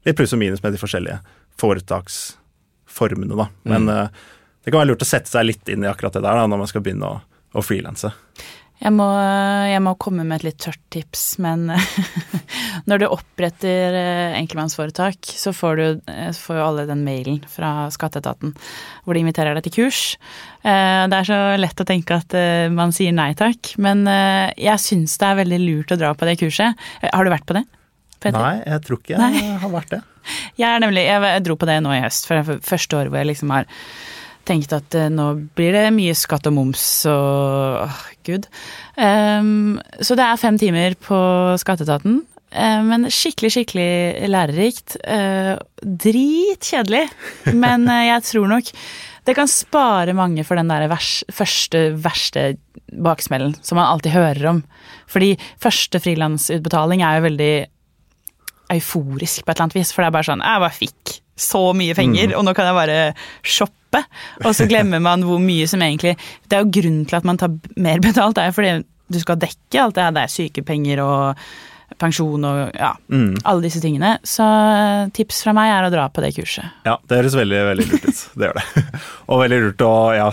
litt 0.06 0.18
pluss 0.18 0.34
og 0.34 0.42
minus 0.42 0.64
med 0.64 0.74
de 0.76 0.82
forskjellige 0.82 1.20
foretaksformene, 1.62 3.38
da. 3.38 3.48
Men 3.70 3.90
eh, 3.90 4.08
det 4.64 4.72
kan 4.72 4.82
være 4.82 4.94
lurt 4.94 5.06
å 5.06 5.08
sette 5.08 5.32
seg 5.32 5.48
litt 5.48 5.72
inn 5.72 5.86
i 5.86 5.90
akkurat 5.90 6.18
det 6.18 6.24
der 6.26 6.42
da, 6.42 6.46
når 6.50 6.64
man 6.64 6.70
skal 6.70 6.84
begynne 6.86 7.10
å, 7.10 7.20
å 7.56 7.64
frilanse. 7.66 8.12
Jeg 8.82 8.92
må, 8.92 9.06
jeg 9.72 9.80
må 9.82 9.94
komme 9.98 10.26
med 10.28 10.42
et 10.42 10.44
litt 10.50 10.58
tørt 10.62 10.82
tips, 10.94 11.22
men 11.42 11.70
når 12.90 13.02
du 13.02 13.06
oppretter 13.08 13.96
eh, 13.98 14.34
enkeltmannsforetak, 14.42 15.30
så 15.32 15.54
får, 15.56 15.80
du, 15.80 16.02
eh, 16.12 16.28
får 16.36 16.60
jo 16.60 16.66
alle 16.66 16.84
den 16.90 17.06
mailen 17.08 17.40
fra 17.50 17.88
skatteetaten 17.96 18.52
hvor 19.06 19.16
de 19.16 19.24
inviterer 19.24 19.56
deg 19.58 19.66
til 19.70 19.76
kurs. 19.80 20.02
Eh, 20.62 21.06
Det 21.08 21.22
er 21.22 21.30
så 21.30 21.40
lett 21.62 21.82
å 21.82 21.88
tenke 21.88 22.20
at 22.20 22.36
man 22.76 22.92
sier 22.96 23.16
nei 23.16 23.32
takk, 23.38 23.72
men 23.82 24.04
jeg 24.60 24.82
syns 24.84 25.16
det 25.22 25.30
er 25.32 25.40
veldig 25.40 25.62
lurt 25.64 25.96
å 25.96 26.00
dra 26.02 26.12
på 26.18 26.28
det 26.28 26.36
kurset. 26.44 26.76
Har 27.06 27.24
du 27.26 27.32
vært 27.32 27.48
på 27.48 27.56
det? 27.58 27.64
Peter? 28.20 28.38
Nei, 28.42 28.58
jeg 28.66 28.84
tror 28.86 29.00
ikke 29.02 29.16
jeg 29.16 29.22
Nei. 29.24 29.48
har 29.64 29.72
vært 29.74 29.96
det. 29.96 30.02
Jeg 30.58 30.66
er 30.72 30.80
nemlig, 30.82 31.04
jeg 31.06 31.42
dro 31.46 31.54
på 31.60 31.68
det 31.70 31.76
nå 31.86 31.92
i 31.94 32.00
høst, 32.02 32.26
for 32.26 32.40
det 32.40 32.56
er 32.56 32.62
første 32.66 32.98
året 32.98 33.12
hvor 33.14 33.20
jeg 33.22 33.28
liksom 33.30 33.52
har 33.54 33.68
tenkt 34.48 34.74
at 34.76 34.96
eh, 34.98 35.10
nå 35.12 35.32
blir 35.58 35.76
det 35.76 35.90
mye 35.96 36.16
skatt 36.18 36.48
og 36.50 36.56
moms 36.58 36.86
og 37.10 37.86
åh, 37.86 38.00
gud. 38.28 38.48
Um, 38.98 39.82
så 40.02 40.18
det 40.18 40.26
er 40.26 40.42
fem 40.42 40.60
timer 40.62 40.96
på 41.02 41.18
skatteetaten, 41.62 42.22
eh, 42.52 42.80
men 42.86 43.10
skikkelig, 43.14 43.54
skikkelig 43.58 44.30
lærerikt. 44.32 44.98
Uh, 45.02 45.56
Dritkjedelig, 45.82 47.06
men 47.64 47.90
eh, 47.92 48.08
jeg 48.12 48.30
tror 48.32 48.50
nok 48.56 48.72
det 49.26 49.34
kan 49.34 49.50
spare 49.50 50.14
mange 50.14 50.44
for 50.46 50.60
den 50.60 50.70
der 50.70 50.86
vers, 50.92 51.24
første 51.34 51.88
verste 51.98 52.52
baksmellen 52.94 53.56
som 53.66 53.80
man 53.80 53.90
alltid 53.90 54.14
hører 54.14 54.52
om. 54.52 54.60
Fordi 55.10 55.34
første 55.62 55.98
frilansutbetaling 56.02 57.02
er 57.02 57.18
jo 57.18 57.26
veldig 57.26 57.54
euforisk 58.76 59.46
på 59.46 59.52
et 59.52 59.58
eller 59.58 59.66
annet 59.66 59.78
vis. 59.80 59.94
For 59.94 60.04
det 60.04 60.10
er 60.10 60.16
bare 60.18 60.30
sånn 60.30 60.46
Jeg 60.46 60.62
bare 60.62 60.78
fikk 60.78 61.16
så 61.36 61.64
mye 61.76 61.96
penger, 61.98 62.32
og 62.38 62.46
nå 62.48 62.54
kan 62.56 62.70
jeg 62.70 62.78
bare 62.78 63.00
shoppe. 63.44 63.85
Og 64.44 64.52
så 64.58 64.68
glemmer 64.70 65.04
man 65.04 65.24
hvor 65.26 65.40
mye 65.42 65.68
som 65.70 65.84
egentlig 65.86 66.16
Det 66.46 66.58
er 66.58 66.66
jo 66.66 66.74
grunnen 66.80 67.06
til 67.10 67.20
at 67.20 67.28
man 67.28 67.40
tar 67.42 67.56
mer 67.76 68.04
betalt, 68.04 68.36
det 68.38 68.44
er 68.44 68.52
jo 68.52 68.58
fordi 68.60 68.76
du 69.06 69.22
skal 69.22 69.38
dekke 69.38 69.82
alt 69.82 69.96
det 69.98 70.04
her. 70.06 70.14
Det 70.16 70.22
er 70.26 70.34
sykepenger 70.34 71.02
og 71.04 71.46
pensjon 72.02 72.46
og 72.48 72.76
ja, 72.76 72.92
alle 73.46 73.66
disse 73.66 73.82
tingene. 73.84 74.16
Så 74.26 74.46
eh, 74.46 75.08
tips 75.16 75.44
fra 75.46 75.54
meg 75.56 75.72
er 75.72 75.88
å 75.88 75.92
dra 75.94 76.08
på 76.12 76.24
det 76.24 76.34
kurset. 76.36 76.82
Ja, 76.88 76.98
det 77.06 77.22
høres 77.22 77.38
veldig 77.38 77.62
veldig 77.70 77.88
lurt 77.92 78.08
ut. 78.10 78.24
Det 78.36 78.50
gjør 78.50 78.60
det. 78.60 78.86
Og 79.32 79.42
veldig 79.44 79.60
lurt 79.64 79.86
å 79.86 79.94
ja, 80.18 80.30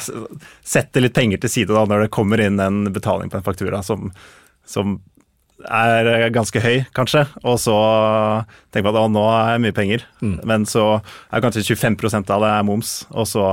sette 0.74 1.02
litt 1.02 1.16
penger 1.16 1.42
til 1.42 1.52
side 1.52 1.76
da, 1.76 1.84
når 1.88 2.06
det 2.06 2.14
kommer 2.14 2.42
inn 2.42 2.60
en 2.62 2.84
betaling 2.94 3.30
på 3.32 3.38
en 3.38 3.46
faktura 3.46 3.82
som, 3.86 4.10
som 4.68 4.96
er 5.68 6.28
ganske 6.34 6.62
høy, 6.62 6.82
kanskje. 6.96 7.26
Og 7.44 7.58
så 7.62 7.76
tenker 8.72 8.88
man 8.88 8.96
at 8.96 9.00
å, 9.04 9.12
nå 9.12 9.22
er 9.30 9.54
det 9.54 9.62
mye 9.66 9.76
penger. 9.76 10.04
Men 10.48 10.66
så 10.68 10.86
er 10.98 11.44
kanskje 11.44 11.64
25 11.74 11.98
av 12.22 12.44
det 12.44 12.50
er 12.50 12.66
moms, 12.66 13.02
og 13.10 13.28
så 13.30 13.46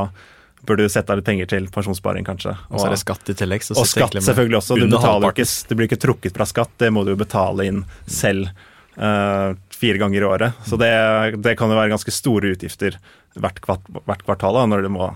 bør 0.68 0.82
du 0.82 0.90
sette 0.92 1.14
av 1.14 1.20
litt 1.20 1.28
penger 1.28 1.50
til 1.50 1.70
pensjonssparing, 1.74 2.26
kanskje. 2.28 2.56
Og 2.70 2.82
så 2.82 2.90
er 2.90 2.96
det 2.96 3.02
skatt 3.02 3.32
i 3.32 3.36
tillegg. 3.38 3.64
Så 3.66 3.78
Og 3.80 3.88
skatt 3.88 4.18
selvfølgelig 4.18 4.60
også. 4.60 4.80
Du, 4.80 4.88
ikke, 4.90 5.48
du 5.70 5.78
blir 5.78 5.90
ikke 5.90 6.02
trukket 6.02 6.36
fra 6.36 6.48
skatt, 6.50 6.74
det 6.82 6.92
må 6.94 7.06
du 7.08 7.14
jo 7.14 7.20
betale 7.20 7.70
inn 7.70 7.86
selv 8.10 8.52
uh, 9.00 9.56
fire 9.74 10.02
ganger 10.02 10.26
i 10.26 10.30
året. 10.30 10.68
Så 10.68 10.80
det, 10.82 10.92
det 11.40 11.56
kan 11.60 11.72
jo 11.72 11.80
være 11.80 11.94
ganske 11.96 12.14
store 12.14 12.54
utgifter 12.56 13.00
hvert, 13.40 13.62
kvart, 13.64 13.88
hvert 14.04 14.26
kvartal 14.28 14.60
da, 14.60 14.68
når 14.70 14.86
du 14.88 14.94
må 14.98 15.14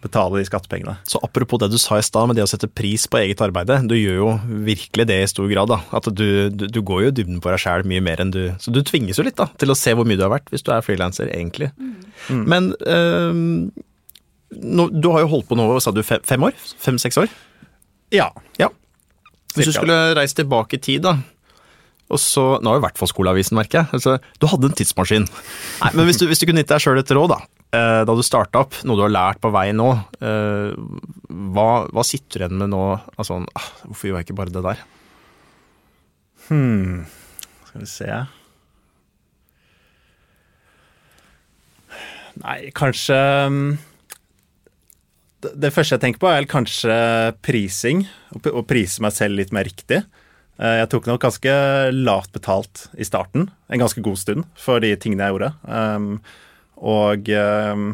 betale 0.00 0.40
de 0.40 0.46
skattepengene. 0.48 0.96
Så 1.08 1.20
apropos 1.24 1.60
det 1.60 1.70
du 1.72 1.78
sa 1.80 1.98
i 2.00 2.04
stad 2.04 2.30
med 2.30 2.38
det 2.38 2.44
å 2.46 2.50
sette 2.50 2.68
pris 2.68 3.04
på 3.10 3.20
eget 3.20 3.42
arbeide, 3.44 3.80
du 3.88 3.94
gjør 3.98 4.16
jo 4.16 4.30
virkelig 4.66 5.06
det 5.10 5.18
i 5.20 5.28
stor 5.30 5.48
grad. 5.50 5.70
da. 5.72 5.80
At 5.96 6.08
du, 6.16 6.48
du, 6.48 6.66
du 6.72 6.80
går 6.86 7.06
jo 7.06 7.12
dybden 7.18 7.42
på 7.44 7.52
deg 7.52 7.60
sjæl 7.62 7.86
mye 7.88 8.04
mer 8.04 8.22
enn 8.24 8.32
du 8.34 8.42
Så 8.62 8.72
du 8.74 8.80
tvinges 8.86 9.20
jo 9.20 9.26
litt 9.26 9.38
da, 9.40 9.50
til 9.60 9.72
å 9.72 9.78
se 9.78 9.94
hvor 9.96 10.08
mye 10.08 10.20
du 10.20 10.24
har 10.26 10.32
vært, 10.32 10.48
hvis 10.52 10.64
du 10.66 10.72
er 10.74 10.84
frilanser, 10.84 11.30
egentlig. 11.34 11.70
Men 12.30 12.72
øh, 12.80 13.44
nå, 14.50 14.88
du 14.90 15.10
har 15.12 15.24
jo 15.24 15.32
holdt 15.36 15.50
på 15.50 15.58
nå, 15.58 15.68
sa 15.84 15.92
du 15.94 16.02
fem, 16.06 16.22
fem 16.26 16.48
år? 16.48 16.56
Fem-seks 16.80 17.20
år? 17.20 17.28
Ja. 18.14 18.30
Ja. 18.60 18.70
Hvis 19.54 19.70
du 19.70 19.74
skulle 19.74 20.00
reist 20.18 20.38
tilbake 20.38 20.78
i 20.78 20.82
tid, 20.82 21.04
da. 21.06 21.18
Og 22.10 22.18
så, 22.18 22.42
Nå 22.58 22.70
har 22.70 22.78
jo 22.78 22.82
i 22.82 22.86
hvert 22.88 22.98
fall 22.98 23.10
Skoleavisen, 23.10 23.56
merker 23.58 23.82
jeg. 23.82 23.90
Altså, 24.00 24.16
du 24.42 24.48
hadde 24.50 24.70
en 24.70 24.76
tidsmaskin. 24.78 25.26
Nei, 25.82 25.90
Men 25.94 26.08
hvis 26.08 26.18
du, 26.18 26.26
hvis 26.30 26.42
du 26.42 26.46
kunne 26.48 26.64
gitt 26.64 26.72
deg 26.72 26.82
sjøl 26.82 26.98
et 27.02 27.12
råd, 27.14 27.36
da. 27.36 27.59
Eh, 27.76 28.02
da 28.06 28.16
du 28.16 28.22
starta 28.26 28.64
opp, 28.64 28.78
noe 28.84 28.98
du 28.98 29.04
har 29.06 29.12
lært 29.14 29.40
på 29.42 29.52
vei 29.54 29.68
nå, 29.76 29.90
eh, 30.20 30.74
hva, 31.54 31.68
hva 31.90 32.04
sitter 32.06 32.42
du 32.42 32.44
igjen 32.46 32.60
med 32.62 32.72
nå? 32.74 32.82
Altså, 33.16 33.40
ah, 33.56 33.70
hvorfor 33.86 34.10
gjør 34.10 34.20
jeg 34.20 34.28
ikke 34.28 34.38
bare 34.40 34.54
det 34.54 34.64
der? 34.66 34.82
Hmm. 36.50 37.06
Skal 37.68 37.84
vi 37.84 37.90
se 37.90 38.10
Nei, 42.40 42.70
kanskje 42.74 43.16
um, 43.50 43.56
det, 45.44 45.72
første 45.74 45.96
jeg 45.96 46.02
tenker 46.04 46.22
på, 46.22 46.28
er 46.30 46.46
kanskje 46.48 46.94
prising. 47.44 48.04
Å 48.36 48.62
prise 48.68 49.02
meg 49.04 49.14
selv 49.16 49.40
litt 49.40 49.52
mer 49.56 49.66
riktig. 49.68 50.02
Eh, 50.60 50.76
Jeg 50.82 50.90
tok 50.92 51.08
nok 51.08 51.22
ganske 51.24 51.54
lavt 51.96 52.32
betalt 52.36 52.86
i 53.00 53.06
starten, 53.08 53.48
en 53.68 53.82
ganske 53.82 54.04
god 54.04 54.20
stund, 54.20 54.46
for 54.60 54.82
de 54.84 54.92
tingene 55.00 55.26
jeg 55.26 55.36
gjorde. 55.36 55.52
Og 56.80 57.30
um, 57.36 57.92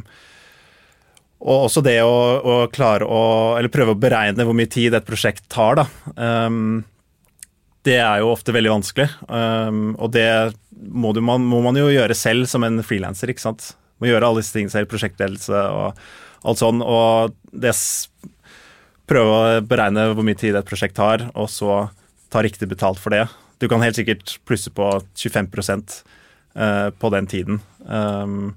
og 1.46 1.66
også 1.68 1.82
det 1.84 1.98
å, 2.00 2.12
å 2.40 2.54
klare 2.72 3.04
å 3.04 3.22
Eller 3.58 3.72
prøve 3.72 3.92
å 3.92 4.00
beregne 4.00 4.46
hvor 4.46 4.56
mye 4.56 4.70
tid 4.72 4.96
et 4.96 5.06
prosjekt 5.06 5.44
tar, 5.52 5.82
da. 5.82 5.86
Um, 6.16 6.84
det 7.86 8.00
er 8.02 8.22
jo 8.22 8.32
ofte 8.32 8.54
veldig 8.56 8.72
vanskelig. 8.72 9.06
Um, 9.28 9.92
og 10.02 10.10
det 10.16 10.26
må, 10.74 11.12
du, 11.14 11.20
man, 11.22 11.44
må 11.46 11.60
man 11.62 11.76
jo 11.78 11.86
gjøre 11.92 12.16
selv 12.18 12.48
som 12.50 12.66
en 12.66 12.82
frilanser, 12.82 13.30
ikke 13.30 13.44
sant. 13.44 13.68
Må 14.02 14.10
gjøre 14.10 14.26
alle 14.26 14.42
disse 14.42 14.56
tingene 14.56 14.74
selv, 14.74 14.90
prosjektledelse 14.90 15.60
og 15.76 16.00
alt 16.50 16.62
sånn. 16.62 16.82
Og 16.82 17.36
det 17.54 17.76
prøve 19.06 19.36
å 19.36 19.60
beregne 19.62 20.08
hvor 20.12 20.26
mye 20.26 20.38
tid 20.38 20.58
et 20.58 20.66
prosjekt 20.66 20.98
tar, 20.98 21.28
og 21.38 21.46
så 21.52 21.86
ta 22.32 22.42
riktig 22.42 22.68
betalt 22.72 22.98
for 22.98 23.14
det. 23.14 23.22
Du 23.62 23.68
kan 23.70 23.84
helt 23.84 23.96
sikkert 23.96 24.34
plusse 24.48 24.72
på 24.74 24.88
25 25.14 25.46
eh, 26.58 26.88
på 26.90 27.12
den 27.14 27.30
tiden. 27.30 27.62
Um, 27.86 28.56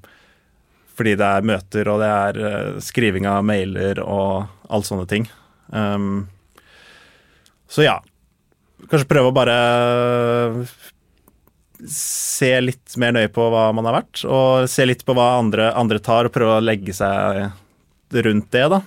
fordi 0.99 1.15
det 1.19 1.25
er 1.25 1.47
møter, 1.47 1.89
og 1.91 2.01
det 2.03 2.11
er 2.11 2.39
eh, 2.49 2.77
skriving 2.83 3.27
av 3.29 3.45
mailer 3.47 4.01
og 4.03 4.49
alle 4.67 4.87
sånne 4.87 5.07
ting. 5.09 5.25
Um, 5.71 6.27
så 7.71 7.87
ja. 7.87 7.97
Kanskje 8.89 9.09
prøve 9.09 9.31
å 9.31 9.35
bare 9.35 9.55
se 11.87 12.51
litt 12.59 12.95
mer 12.99 13.13
nøye 13.15 13.31
på 13.31 13.45
hva 13.51 13.69
man 13.75 13.87
har 13.87 14.01
vært, 14.01 14.23
og 14.27 14.67
se 14.71 14.87
litt 14.87 15.05
på 15.07 15.15
hva 15.15 15.37
andre, 15.39 15.69
andre 15.79 15.99
tar, 16.03 16.27
og 16.27 16.35
prøve 16.35 16.57
å 16.57 16.63
legge 16.63 16.95
seg 16.95 17.45
rundt 18.25 18.49
det, 18.55 18.65
da. 18.73 18.81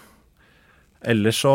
Ellers 1.13 1.41
så 1.43 1.55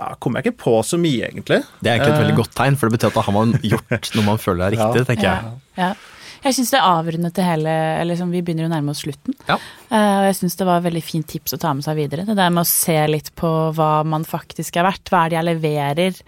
ja, 0.00 0.08
kommer 0.18 0.40
jeg 0.40 0.50
ikke 0.50 0.62
på 0.64 0.76
så 0.88 0.98
mye, 1.00 1.28
egentlig. 1.30 1.60
Det 1.80 1.90
er 1.90 1.98
egentlig 1.98 2.14
et 2.14 2.18
Eh. 2.18 2.22
veldig 2.24 2.38
godt 2.40 2.54
tegn, 2.58 2.76
for 2.80 2.88
det 2.88 2.96
betyr 2.98 3.12
at 3.12 3.18
da 3.20 3.26
har 3.28 3.36
man 3.36 3.52
gjort 3.72 4.10
noe 4.16 4.24
man 4.32 4.40
føler 4.40 4.66
er 4.70 4.74
riktig, 4.78 5.02
Ja. 5.04 5.10
tenker 5.12 5.28
jeg. 5.28 5.52
Ja. 5.76 5.84
ja. 5.84 5.92
Jeg 6.40 6.54
syns 6.56 6.70
det 6.72 6.78
avrundet 6.80 7.34
det 7.36 7.44
hele 7.44 7.68
eller 8.00 8.14
liksom, 8.14 8.30
Vi 8.32 8.40
begynner 8.40 8.64
å 8.64 8.70
nærme 8.72 8.94
oss 8.94 9.02
slutten. 9.04 9.34
Ja. 9.46 9.58
Eh, 9.92 10.14
og 10.22 10.24
jeg 10.30 10.36
syns 10.38 10.56
det 10.56 10.64
var 10.66 10.78
et 10.80 10.86
veldig 10.88 11.02
fint 11.04 11.26
tips 11.28 11.52
å 11.52 11.58
ta 11.60 11.74
med 11.76 11.84
seg 11.84 11.98
videre. 11.98 12.24
Det 12.24 12.34
der 12.38 12.48
med 12.54 12.62
å 12.64 12.70
se 12.70 12.96
litt 13.12 13.28
på 13.36 13.50
hva 13.76 13.90
man 14.08 14.24
faktisk 14.24 14.78
er 14.80 14.86
verdt. 14.88 15.10
Hva 15.12 15.26
er 15.26 15.34
det 15.34 15.36
jeg 15.36 15.48
leverer? 15.50 16.22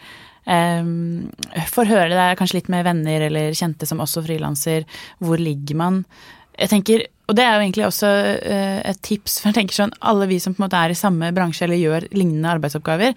Um, 0.45 1.31
Får 1.71 1.87
høre 1.87 2.11
det 2.11 2.19
er 2.27 2.37
kanskje 2.37 2.59
litt 2.59 2.69
med 2.73 2.85
venner 2.85 3.25
eller 3.29 3.55
kjente 3.57 3.87
som 3.89 4.03
også 4.05 4.25
frilanser. 4.27 4.85
Hvor 5.23 5.39
ligger 5.41 5.79
man? 5.81 6.05
Jeg 6.59 6.69
tenker, 6.75 7.07
Og 7.31 7.37
det 7.39 7.45
er 7.47 7.55
jo 7.55 7.63
egentlig 7.65 7.87
også 7.87 8.09
eh, 8.43 8.83
et 8.91 8.99
tips, 9.07 9.39
for 9.41 9.49
jeg 9.49 9.55
tenker 9.63 9.79
sånn 9.79 9.93
alle 10.03 10.27
vi 10.29 10.37
som 10.43 10.53
på 10.53 10.61
en 10.61 10.67
måte 10.67 10.77
er 10.85 10.93
i 10.93 10.99
samme 10.99 11.31
bransje 11.33 11.63
eller 11.65 11.79
gjør 11.81 12.09
lignende 12.13 12.51
arbeidsoppgaver. 12.59 13.15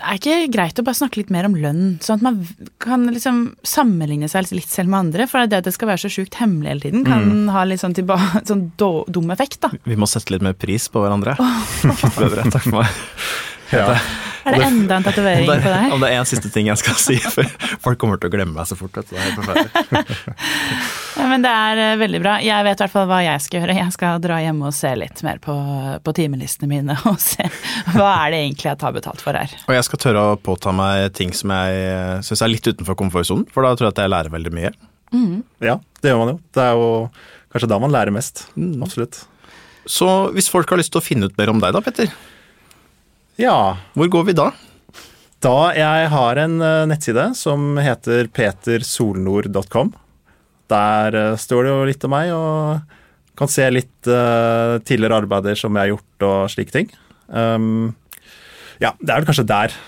Det 0.00 0.08
er 0.08 0.16
ikke 0.16 0.52
greit 0.54 0.78
å 0.80 0.84
bare 0.86 0.96
snakke 0.96 1.20
litt 1.20 1.32
mer 1.34 1.44
om 1.44 1.56
lønn, 1.60 1.82
sånn 2.00 2.20
at 2.20 2.24
man 2.24 2.38
kan 2.80 3.04
liksom 3.12 3.40
sammenligne 3.66 4.30
seg 4.32 4.48
litt 4.56 4.70
selv 4.72 4.88
med 4.92 5.00
andre. 5.04 5.26
For 5.28 5.44
det 5.44 5.60
at 5.60 5.68
det 5.68 5.74
skal 5.76 5.90
være 5.92 6.04
så 6.06 6.12
sjukt 6.14 6.38
hemmelig 6.40 6.72
hele 6.72 6.84
tiden, 6.86 7.04
kan 7.04 7.52
ha 7.52 7.66
litt 7.68 7.82
sånn, 7.82 7.96
tilba 7.98 8.16
sånn 8.48 8.70
do, 8.80 8.90
dum 9.12 9.28
effekt, 9.34 9.60
da. 9.66 9.72
Vi 9.84 9.98
må 10.00 10.08
sette 10.08 10.32
litt 10.32 10.44
mer 10.46 10.56
pris 10.56 10.88
på 10.88 11.04
hverandre. 11.04 11.36
Bedre, 12.20 12.48
takk 12.48 12.64
for 12.64 12.80
meg. 12.80 12.96
Ja. 13.72 13.94
Er 14.40 14.56
det 14.56 14.64
enda 14.64 14.96
en 14.96 15.04
tatovering 15.04 15.44
Om 15.44 15.50
det, 15.52 15.62
på 15.62 15.68
deg? 15.68 15.92
om 15.92 16.00
det 16.00 16.08
er 16.10 16.18
en 16.22 16.28
siste 16.28 16.48
ting 16.52 16.70
jeg 16.70 16.80
skal 16.80 16.96
si, 16.96 17.18
for 17.20 17.44
folk 17.84 17.98
kommer 18.00 18.20
til 18.20 18.30
å 18.30 18.32
glemme 18.32 18.56
meg 18.56 18.68
så 18.70 18.76
fort. 18.78 18.96
Vet 18.96 19.10
du. 19.10 19.16
Det 19.16 19.20
er 19.20 19.66
helt. 19.92 20.14
Ja, 21.20 21.26
men 21.28 21.42
det 21.44 21.50
er 21.52 21.80
eh, 21.82 21.96
veldig 22.00 22.20
bra. 22.22 22.36
Jeg 22.40 22.64
vet 22.64 22.78
i 22.78 22.84
hvert 22.84 22.92
fall 22.94 23.08
hva 23.10 23.18
jeg 23.20 23.42
skal 23.44 23.60
gjøre. 23.60 23.74
Jeg 23.76 23.92
skal 23.92 24.20
dra 24.24 24.38
hjem 24.40 24.62
og 24.64 24.72
se 24.72 24.92
litt 24.96 25.20
mer 25.26 25.40
på, 25.42 25.54
på 26.06 26.14
timelistene 26.16 26.70
mine 26.70 26.96
og 27.10 27.18
se 27.20 27.44
hva 27.92 28.06
er 28.22 28.32
det 28.32 28.38
egentlig 28.46 28.70
jeg 28.70 28.80
tar 28.80 28.94
betalt 28.96 29.20
for 29.24 29.36
her. 29.36 29.52
Og 29.66 29.74
jeg 29.76 29.86
skal 29.90 30.02
tørre 30.06 30.22
å 30.30 30.38
påta 30.40 30.72
meg 30.72 31.10
ting 31.18 31.34
som 31.36 31.52
jeg 31.52 32.24
syns 32.24 32.44
er 32.46 32.52
litt 32.54 32.70
utenfor 32.70 32.96
komfortsonen, 33.02 33.44
for 33.52 33.66
da 33.66 33.74
tror 33.76 33.90
jeg 33.90 33.98
at 33.98 34.02
jeg 34.06 34.14
lærer 34.14 34.32
veldig 34.38 34.54
mye. 34.56 34.72
ja, 35.66 35.76
det 36.00 36.14
gjør 36.14 36.22
man 36.22 36.32
jo. 36.32 36.40
Det 36.56 36.64
er 36.64 36.80
jo 36.80 36.88
kanskje 37.52 37.70
da 37.74 37.80
man 37.84 37.92
lærer 37.92 38.14
mest. 38.14 38.46
Absolutt. 38.80 39.24
Så 39.90 40.08
hvis 40.32 40.48
folk 40.52 40.70
har 40.70 40.80
lyst 40.80 40.94
til 40.94 41.02
å 41.02 41.04
finne 41.04 41.28
ut 41.28 41.36
mer 41.36 41.52
om 41.52 41.60
deg 41.60 41.74
da, 41.76 41.82
Petter, 41.84 42.08
Ja, 43.40 43.78
hvor 43.96 44.10
går 44.12 44.26
vi 44.28 44.36
da? 44.36 44.50
Da 45.40 45.70
jeg 45.72 46.08
har 46.12 46.38
en 46.42 46.58
eh, 46.60 46.86
nettside 46.90 47.30
som 47.38 47.78
heter 47.80 48.28
petersolnord.com. 48.36 49.94
Der 50.68 51.16
eh, 51.16 51.36
står 51.40 51.64
det 51.64 51.72
jo 51.72 51.86
litt 51.88 52.04
om 52.04 52.12
meg, 52.12 52.32
og 52.36 53.38
kan 53.40 53.48
se 53.48 53.64
litt 53.72 54.10
eh, 54.10 54.74
tidligere 54.84 55.22
arbeider 55.22 55.56
som 55.56 55.72
jeg 55.72 55.86
har 55.86 55.92
gjort 55.94 56.26
og 56.28 56.52
slike 56.52 56.76
ting. 56.76 56.92
Um, 57.32 57.94
ja, 58.82 58.92
det 59.00 59.08
er 59.08 59.22
vel 59.22 59.30
kanskje 59.30 59.46
der 59.48 59.78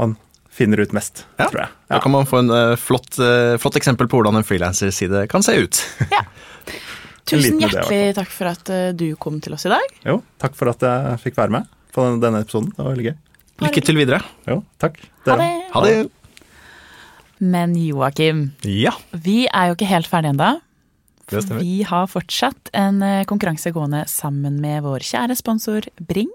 man 0.00 0.16
finner 0.54 0.80
ut 0.80 0.96
mest, 0.96 1.26
Ja, 1.36 1.50
tror 1.50 1.64
jeg. 1.66 1.76
Da 1.90 2.00
kan 2.00 2.14
man 2.14 2.28
få 2.30 2.40
en 2.40 2.52
uh, 2.54 2.72
flott, 2.78 3.18
uh, 3.18 3.58
flott 3.60 3.76
eksempel 3.76 4.08
på 4.08 4.20
hvordan 4.20 4.38
en 4.38 4.46
frilanserside 4.46 5.26
kan 5.28 5.44
se 5.44 5.58
ut. 5.58 5.84
Tusen 7.28 7.58
hjertelig 7.60 7.84
idé, 7.90 8.02
takk 8.16 8.30
for 8.32 8.54
at 8.54 8.70
uh, 8.70 8.90
du 8.96 9.10
kom 9.20 9.42
til 9.44 9.58
oss 9.58 9.66
i 9.66 9.74
dag. 9.74 9.96
Jo, 10.06 10.20
takk 10.40 10.54
for 10.56 10.72
at 10.72 10.86
jeg 10.86 11.24
fikk 11.26 11.42
være 11.42 11.58
med 11.58 11.74
på 11.94 12.04
denne, 12.22 12.42
episoden. 12.44 12.72
Det 12.74 12.82
var 12.82 12.92
veldig 12.92 13.06
gøy. 13.08 13.16
Lykke 13.64 13.82
til 13.86 13.98
videre. 13.98 14.20
Jo, 14.50 14.60
takk. 14.82 14.98
Ha 15.28 15.38
det! 15.38 15.50
Ha 15.74 15.82
det. 15.86 15.96
Men 17.44 17.74
Joakim, 17.76 18.52
Ja, 18.64 18.94
vi 19.12 19.44
er 19.46 19.68
jo 19.68 19.76
ikke 19.76 19.90
helt 19.90 20.08
ferdige 20.10 20.34
ennå. 20.34 20.60
det. 21.30 21.60
Vi 21.60 21.82
har 21.82 22.06
fortsatt 22.06 22.70
en 22.72 23.02
eh, 23.02 23.24
konkurranse 23.24 23.72
gående 23.72 24.04
sammen 24.08 24.60
med 24.60 24.82
vår 24.82 25.00
kjære 25.00 25.36
sponsor 25.36 25.86
Bring. 25.98 26.30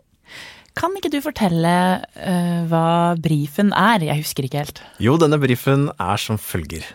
Kan 0.80 0.96
ikke 0.96 1.12
du 1.12 1.20
fortelle 1.20 1.76
uh, 2.00 2.60
hva 2.70 3.16
brifen 3.20 3.74
er? 3.76 4.06
Jeg 4.06 4.22
husker 4.22 4.46
ikke 4.46 4.62
helt. 4.64 4.82
Jo, 5.02 5.18
denne 5.20 5.40
brifen 5.42 5.90
er 6.00 6.22
som 6.22 6.38
følger. 6.40 6.86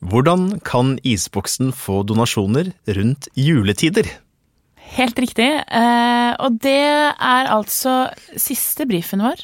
Hvordan 0.00 0.60
kan 0.64 0.96
isboksen 1.04 1.72
få 1.74 2.02
donasjoner 2.06 2.70
rundt 2.96 3.28
juletider? 3.36 4.08
Helt 4.94 5.18
riktig. 5.18 5.48
Eh, 5.66 6.32
og 6.40 6.58
det 6.62 6.78
er 6.78 7.52
altså 7.52 8.06
siste 8.38 8.86
brifen 8.88 9.24
vår. 9.24 9.42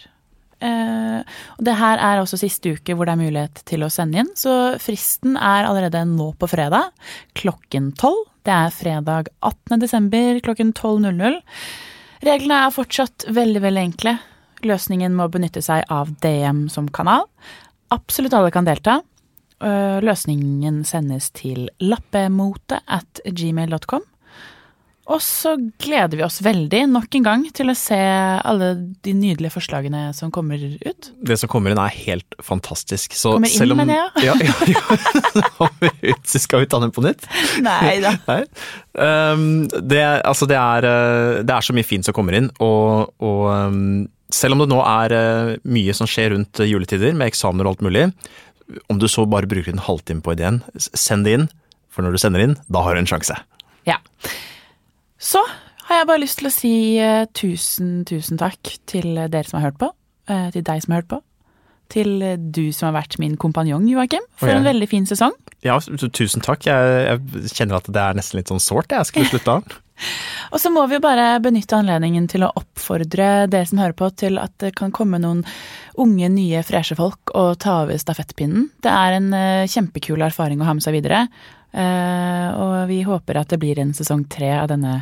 Eh, 0.63 1.21
og 1.59 1.65
det 1.67 1.75
her 1.81 1.99
er 1.99 2.21
også 2.23 2.39
siste 2.39 2.77
uke 2.77 2.95
hvor 2.95 3.09
det 3.09 3.17
er 3.17 3.23
mulighet 3.25 3.63
til 3.69 3.85
å 3.85 3.91
sende 3.93 4.23
inn. 4.23 4.31
Så 4.39 4.79
fristen 4.83 5.37
er 5.37 5.67
allerede 5.67 6.05
nå 6.09 6.31
på 6.39 6.49
fredag 6.51 6.93
klokken 7.39 7.91
12. 7.97 8.21
Det 8.47 8.55
er 8.55 8.75
fredag 8.75 9.33
18. 9.43 9.81
desember 9.83 10.39
klokken 10.47 10.73
12.00. 10.75 11.41
Reglene 12.23 12.61
er 12.67 12.75
fortsatt 12.75 13.27
veldig, 13.35 13.63
veldig 13.65 13.87
enkle. 13.89 14.17
Løsningen 14.67 15.15
må 15.19 15.27
benytte 15.31 15.63
seg 15.65 15.83
av 15.91 16.13
DM 16.23 16.69
som 16.71 16.87
kanal. 16.95 17.27
Absolutt 17.93 18.35
alle 18.39 18.53
kan 18.55 18.67
delta. 18.69 19.01
Eh, 19.63 19.99
Løsningen 20.03 20.83
sendes 20.87 21.33
til 21.35 21.67
lappemote 21.83 22.79
at 22.87 23.23
gmail.com. 23.27 24.07
Og 25.11 25.19
så 25.19 25.57
gleder 25.83 26.15
vi 26.15 26.23
oss 26.23 26.39
veldig 26.45 26.85
nok 26.93 27.17
en 27.19 27.25
gang 27.27 27.41
til 27.55 27.73
å 27.73 27.75
se 27.75 27.99
alle 27.99 28.69
de 29.03 29.15
nydelige 29.19 29.51
forslagene 29.57 30.05
som 30.15 30.31
kommer 30.35 30.63
ut. 30.63 31.09
Det 31.19 31.37
som 31.41 31.51
kommer 31.51 31.75
inn 31.75 31.81
er 31.83 31.97
helt 32.05 32.37
fantastisk. 32.39 33.17
Så 33.19 33.35
Kommer 33.35 33.51
inn, 33.51 33.75
om, 33.75 33.81
mener 33.83 33.99
jeg. 33.99 34.29
Ja, 34.29 34.37
ja, 34.39 34.55
ja. 34.71 36.15
Så 36.31 36.45
skal 36.45 36.63
vi 36.63 36.71
ta 36.71 36.79
den 36.85 36.95
på 36.95 37.03
nytt? 37.03 37.27
Nei 37.67 37.97
da. 38.05 38.15
Nei. 38.31 38.45
Um, 38.95 39.67
det, 39.75 40.05
altså 40.29 40.47
det, 40.47 40.61
er, 40.61 40.87
eh, 40.87 41.41
det 41.43 41.57
er 41.57 41.67
så 41.67 41.75
mye 41.75 41.89
fint 41.89 42.07
som 42.07 42.15
kommer 42.15 42.39
inn, 42.39 42.53
og, 42.63 43.11
og 43.25 43.43
um, 43.51 44.05
selv 44.33 44.55
om 44.55 44.63
det 44.63 44.69
nå 44.71 44.79
er 44.87 45.17
eh, 45.17 45.53
mye 45.67 45.97
som 45.99 46.07
skjer 46.09 46.37
rundt 46.37 46.63
juletider, 46.69 47.11
med 47.17 47.33
eksamener 47.33 47.67
og 47.67 47.75
alt 47.75 47.85
mulig, 47.89 48.07
om 48.87 49.03
du 49.03 49.09
så 49.11 49.27
bare 49.27 49.51
bruker 49.51 49.75
en 49.75 49.83
halvtime 49.83 50.23
på 50.23 50.37
ideen, 50.37 50.63
send 50.79 51.27
det 51.27 51.37
inn, 51.41 51.51
for 51.93 52.07
når 52.07 52.15
du 52.15 52.23
sender 52.23 52.47
inn, 52.47 52.57
da 52.73 52.87
har 52.87 52.95
du 52.95 53.03
en 53.03 53.11
sjanse. 53.11 53.35
Ja. 53.89 53.99
Så 55.23 55.43
har 55.89 56.01
jeg 56.03 56.09
bare 56.11 56.23
lyst 56.23 56.41
til 56.41 56.49
å 56.49 56.55
si 56.55 56.73
eh, 57.03 57.27
tusen, 57.37 58.01
tusen 58.09 58.41
takk 58.41 58.75
til 58.91 59.15
dere 59.31 59.45
som 59.49 59.61
har 59.61 59.71
hørt 59.71 59.79
på. 59.83 59.93
eh, 60.31 60.49
til 60.55 60.63
deg 60.67 60.83
som 60.83 60.93
har 60.95 61.03
hørt 61.03 61.11
på. 61.13 61.21
Til 61.93 62.23
eh, 62.23 62.37
du 62.39 62.73
som 62.73 62.89
har 62.91 63.03
vært 63.03 63.19
min 63.23 63.37
kompanjong, 63.37 63.87
Joakim, 63.91 64.23
for 64.39 64.49
jeg- 64.49 64.57
en 64.61 64.65
veldig 64.67 64.89
fin 64.89 65.07
sesong. 65.07 65.33
Ja, 65.63 65.77
tusen 65.79 66.43
takk. 66.43 66.65
Jeg, 66.67 67.07
jeg 67.07 67.51
kjenner 67.55 67.77
at 67.79 67.87
det 67.91 68.03
er 68.03 68.15
nesten 68.19 68.39
litt 68.41 68.49
sånn 68.51 68.63
sårt, 68.63 68.89
jeg 68.91 69.07
skulle 69.07 69.31
slutta. 69.31 69.61
Og 70.53 70.59
så 70.59 70.71
må 70.73 70.83
vi 70.89 70.97
jo 70.97 71.03
bare 71.05 71.37
benytte 71.45 71.77
anledningen 71.79 72.25
til 72.29 72.43
å 72.43 72.51
oppfordre 72.59 73.47
dere 73.51 73.67
som 73.69 73.79
hører 73.79 73.95
på, 73.95 74.09
til 74.19 74.39
at 74.43 74.51
det 74.59 74.73
kan 74.75 74.91
komme 74.91 75.21
noen 75.23 75.45
unge, 76.03 76.27
nye, 76.33 76.63
freshe 76.67 76.97
folk 76.99 77.31
og 77.39 77.59
ta 77.63 77.83
over 77.85 78.01
stafettpinnen. 78.01 78.71
Det 78.83 78.91
er 78.91 79.19
en 79.21 79.29
eh, 79.37 79.67
kjempekul 79.71 80.23
erfaring 80.27 80.59
å 80.63 80.67
ha 80.67 80.75
med 80.75 80.83
seg 80.83 80.97
videre. 80.97 81.29
Eh, 81.73 82.49
og 82.59 82.89
vi 82.91 83.03
håper 83.07 83.39
at 83.43 83.53
det 83.53 83.61
blir 83.63 83.79
en 83.79 83.93
sesong 83.97 84.25
tre 84.33 84.51
av 84.59 84.69
denne, 84.73 84.97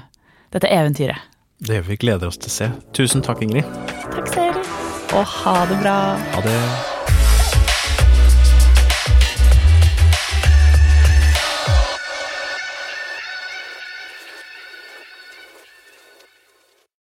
dette 0.54 0.70
eventyret. 0.70 1.28
Det 1.60 1.82
vi 1.88 1.96
gleder 2.00 2.30
oss 2.30 2.40
til 2.40 2.48
å 2.48 2.54
se. 2.54 2.70
Tusen 2.96 3.24
takk, 3.24 3.42
Ingrid. 3.44 3.68
Takk 4.14 4.32
selv, 4.32 4.72
og 5.12 5.28
ha 5.40 5.58
det 5.68 5.82
bra. 5.82 5.98
Ha 6.36 6.46
det. 6.46 6.56